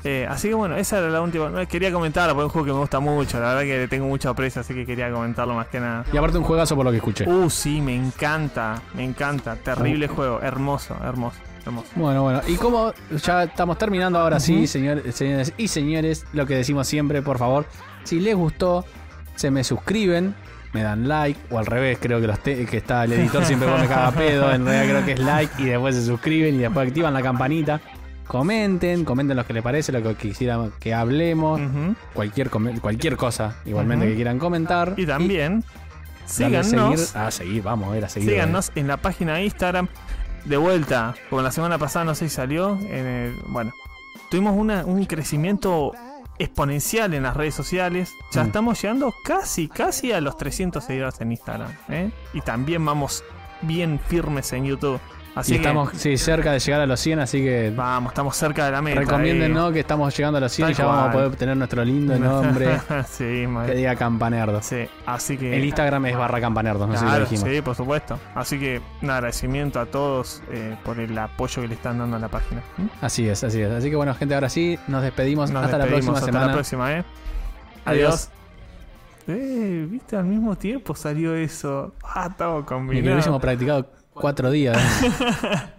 Eh, 0.04 0.28
así 0.30 0.50
que 0.50 0.54
bueno, 0.54 0.76
esa 0.76 1.00
era 1.00 1.10
la 1.10 1.22
última. 1.22 1.66
Quería 1.66 1.92
comentarla 1.92 2.34
porque 2.34 2.46
es 2.48 2.48
un 2.48 2.52
juego 2.52 2.66
que 2.66 2.74
me 2.74 2.80
gusta 2.80 3.00
mucho. 3.00 3.40
La 3.40 3.50
verdad 3.50 3.62
que 3.62 3.78
le 3.78 3.88
tengo 3.88 4.08
mucho 4.08 4.30
aprecio, 4.30 4.62
así 4.62 4.74
que 4.74 4.86
quería 4.86 5.12
comentarlo 5.12 5.54
más 5.54 5.68
que 5.68 5.80
nada. 5.80 6.06
Y 6.12 6.18
aparte 6.18 6.38
un 6.38 6.44
juegazo 6.44 6.76
por 6.76 6.86
lo 6.86 6.92
que 6.92 6.98
escuché. 6.98 7.28
Uh, 7.30 7.50
sí, 7.50 7.82
me 7.82 7.96
encanta, 7.96 8.82
me 8.94 9.04
encanta. 9.04 9.56
Terrible 9.56 10.08
juego, 10.08 10.40
hermoso, 10.42 10.96
hermoso, 11.04 11.38
hermoso. 11.66 11.88
Bueno, 11.96 12.24
bueno. 12.24 12.42
Y 12.48 12.56
como 12.56 12.94
ya 13.24 13.44
estamos 13.44 13.78
terminando 13.78 14.20
ahora 14.20 14.40
sí, 14.40 14.68
señor- 14.68 15.12
señores 15.12 15.54
y 15.58 15.68
señores, 15.68 16.26
lo 16.34 16.46
que 16.46 16.56
decimos 16.56 16.88
siempre, 16.88 17.22
por 17.22 17.38
favor, 17.38 17.66
si 18.04 18.20
les 18.20 18.36
gustó, 18.36 18.86
se 19.36 19.52
me 19.52 19.64
suscriben, 19.64 20.36
me 20.76 20.84
dan 20.84 21.08
like, 21.08 21.40
o 21.50 21.58
al 21.58 21.66
revés, 21.66 21.98
creo 22.02 22.20
que, 22.22 22.28
los 22.28 22.40
te- 22.40 22.66
que 22.66 22.78
está 22.78 23.06
el 23.06 23.14
editor 23.14 23.44
siempre 23.46 23.68
pone 23.68 23.88
cada 23.88 24.12
pedo, 24.12 24.52
en 24.54 24.66
realidad 24.66 24.94
creo 24.94 25.06
que 25.06 25.12
es 25.14 25.20
like 25.20 25.62
y 25.62 25.66
después 25.66 25.96
se 25.96 26.06
suscriben 26.06 26.56
y 26.56 26.58
después 26.60 26.88
activan 26.88 27.14
la 27.14 27.22
campanita. 27.24 27.82
Comenten, 28.28 29.06
comenten 29.06 29.38
lo 29.38 29.46
que 29.46 29.54
les 29.54 29.62
parece, 29.64 29.92
lo 29.92 30.02
que 30.02 30.16
quisieran 30.16 30.72
que 30.80 30.94
hablemos, 30.94 31.62
cualquier, 32.14 32.50
cualquier 32.50 33.18
cosa 33.18 33.56
igualmente 33.66 34.08
que 34.08 34.16
quieran 34.16 34.40
comentar. 34.40 34.94
Y 34.98 35.06
también, 35.06 35.64
a 35.64 36.28
síganos. 36.28 36.68
seguir. 36.68 37.00
Ah, 37.14 37.30
seguir, 37.32 37.62
vamos 37.64 37.90
a 37.90 37.92
ver, 37.92 38.06
a 38.06 38.10
seguir. 38.10 38.30
Síganos 38.32 38.72
en 38.76 38.88
la 38.88 38.98
página 38.98 39.36
de 39.36 39.44
Instagram. 39.46 39.88
De 40.46 40.58
vuelta, 40.58 41.16
como 41.30 41.42
la 41.44 41.52
semana 41.52 41.78
pasada 41.78 42.06
no 42.06 42.16
sé 42.16 42.30
si 42.30 42.36
salió. 42.36 42.78
En 42.82 43.06
el- 43.06 43.36
bueno, 43.48 43.74
tuvimos 44.32 44.56
una- 44.58 44.86
un 44.86 45.06
crecimiento 45.06 45.92
exponencial 46.40 47.14
en 47.14 47.24
las 47.24 47.36
redes 47.36 47.56
sociales. 47.56 48.14
Ya 48.32 48.44
Mm. 48.44 48.48
estamos 48.48 48.82
llegando 48.82 49.14
casi, 49.24 49.68
casi 49.68 50.12
a 50.12 50.22
los 50.22 50.38
300 50.38 50.84
seguidores 50.84 51.20
en 51.22 51.32
Instagram. 51.32 51.72
¿eh? 51.90 52.12
Y 52.34 52.42
también 52.42 52.86
vamos 52.86 53.24
bien 53.62 54.00
firmes 54.08 54.52
en 54.54 54.66
YouTube. 54.66 55.00
Así 55.36 55.52
y 55.52 55.56
que 55.56 55.62
estamos 55.64 55.92
sí, 55.96 56.18
cerca 56.18 56.54
de 56.54 56.60
llegar 56.60 56.80
a 56.80 56.86
los 56.86 56.98
100, 56.98 57.20
así 57.20 57.44
que 57.44 57.74
vamos, 57.76 58.12
estamos 58.12 58.38
cerca 58.38 58.66
de 58.66 58.72
la 58.72 58.82
meta. 58.82 59.02
recomiéndenos 59.02 59.70
eh. 59.70 59.74
que 59.74 59.80
estamos 59.82 60.16
llegando 60.16 60.38
a 60.38 60.42
los 60.42 60.52
100 60.54 60.70
y 60.70 60.74
ya 60.74 60.86
vamos 60.86 61.10
a 61.10 61.12
poder 61.12 61.36
tener 61.36 61.58
nuestro 61.58 61.84
lindo 61.84 62.18
nombre 62.18 62.80
sí, 63.08 63.46
que 63.66 63.76
diga 63.76 63.96
Campanerdo. 63.98 64.62
Sí, 64.62 64.88
así 65.06 65.38
que. 65.38 65.58
El 65.58 65.66
Instagram 65.66 66.06
es 66.06 66.18
barra 66.18 66.40
Campanerdo, 66.40 66.88
no 66.88 66.94
sé 66.94 67.00
si 67.00 67.06
lo 67.06 67.20
dijimos. 67.20 67.50
sí, 67.50 67.62
por 67.62 67.76
supuesto. 67.76 68.18
Así 68.34 68.58
que 68.58 68.82
un 69.02 69.10
agradecimiento 69.10 69.82
a 69.82 69.86
todos 69.88 70.42
eh, 70.52 70.78
por 70.86 71.00
el 71.02 71.18
apoyo 71.18 71.62
que 71.62 71.68
le 71.68 71.74
están 71.76 72.00
dando 72.00 72.16
a 72.16 72.20
la 72.20 72.30
página. 72.30 72.62
Así 73.02 73.28
es, 73.28 73.44
así 73.44 73.62
es. 73.62 73.72
Así 73.72 73.90
que 73.90 73.96
bueno, 73.98 74.16
gente, 74.16 74.36
ahora 74.36 74.48
sí, 74.48 74.80
nos 74.88 75.04
despedimos. 75.04 75.52
Nos 75.52 75.66
hasta 75.66 75.80
despedimos, 75.80 76.06
la 76.06 76.14
próxima 76.14 76.18
hasta 76.18 76.26
semana. 76.26 76.48
la 76.48 76.54
próxima, 76.54 76.94
¿eh? 76.94 77.04
Adiós. 77.84 78.30
Adiós. 78.30 78.30
Eh, 79.28 79.88
viste, 79.90 80.16
al 80.16 80.26
mismo 80.26 80.56
tiempo 80.56 80.96
salió 80.96 81.36
eso. 81.36 81.94
Ah, 82.04 82.28
estaba 82.30 82.60
Ni 82.60 82.66
que 82.66 82.72
lo 82.74 82.78
combinado. 82.78 83.14
hubiésemos 83.14 83.42
practicado 83.42 83.90
cuatro 84.16 84.50
días. 84.52 84.78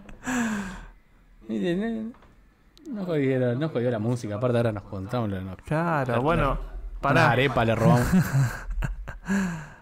No, 1.49 3.05
jodió, 3.05 3.55
no 3.57 3.69
jodió 3.69 3.91
la 3.91 3.99
música, 3.99 4.37
aparte 4.37 4.57
ahora 4.59 4.73
nos 4.73 4.83
contamos. 4.85 5.29
lo- 5.29 5.57
Claro, 5.65 6.13
la- 6.15 6.19
bueno. 6.21 6.59
Una 7.03 7.31
arepa 7.31 7.65
le 7.65 7.75
robamos. 7.75 8.07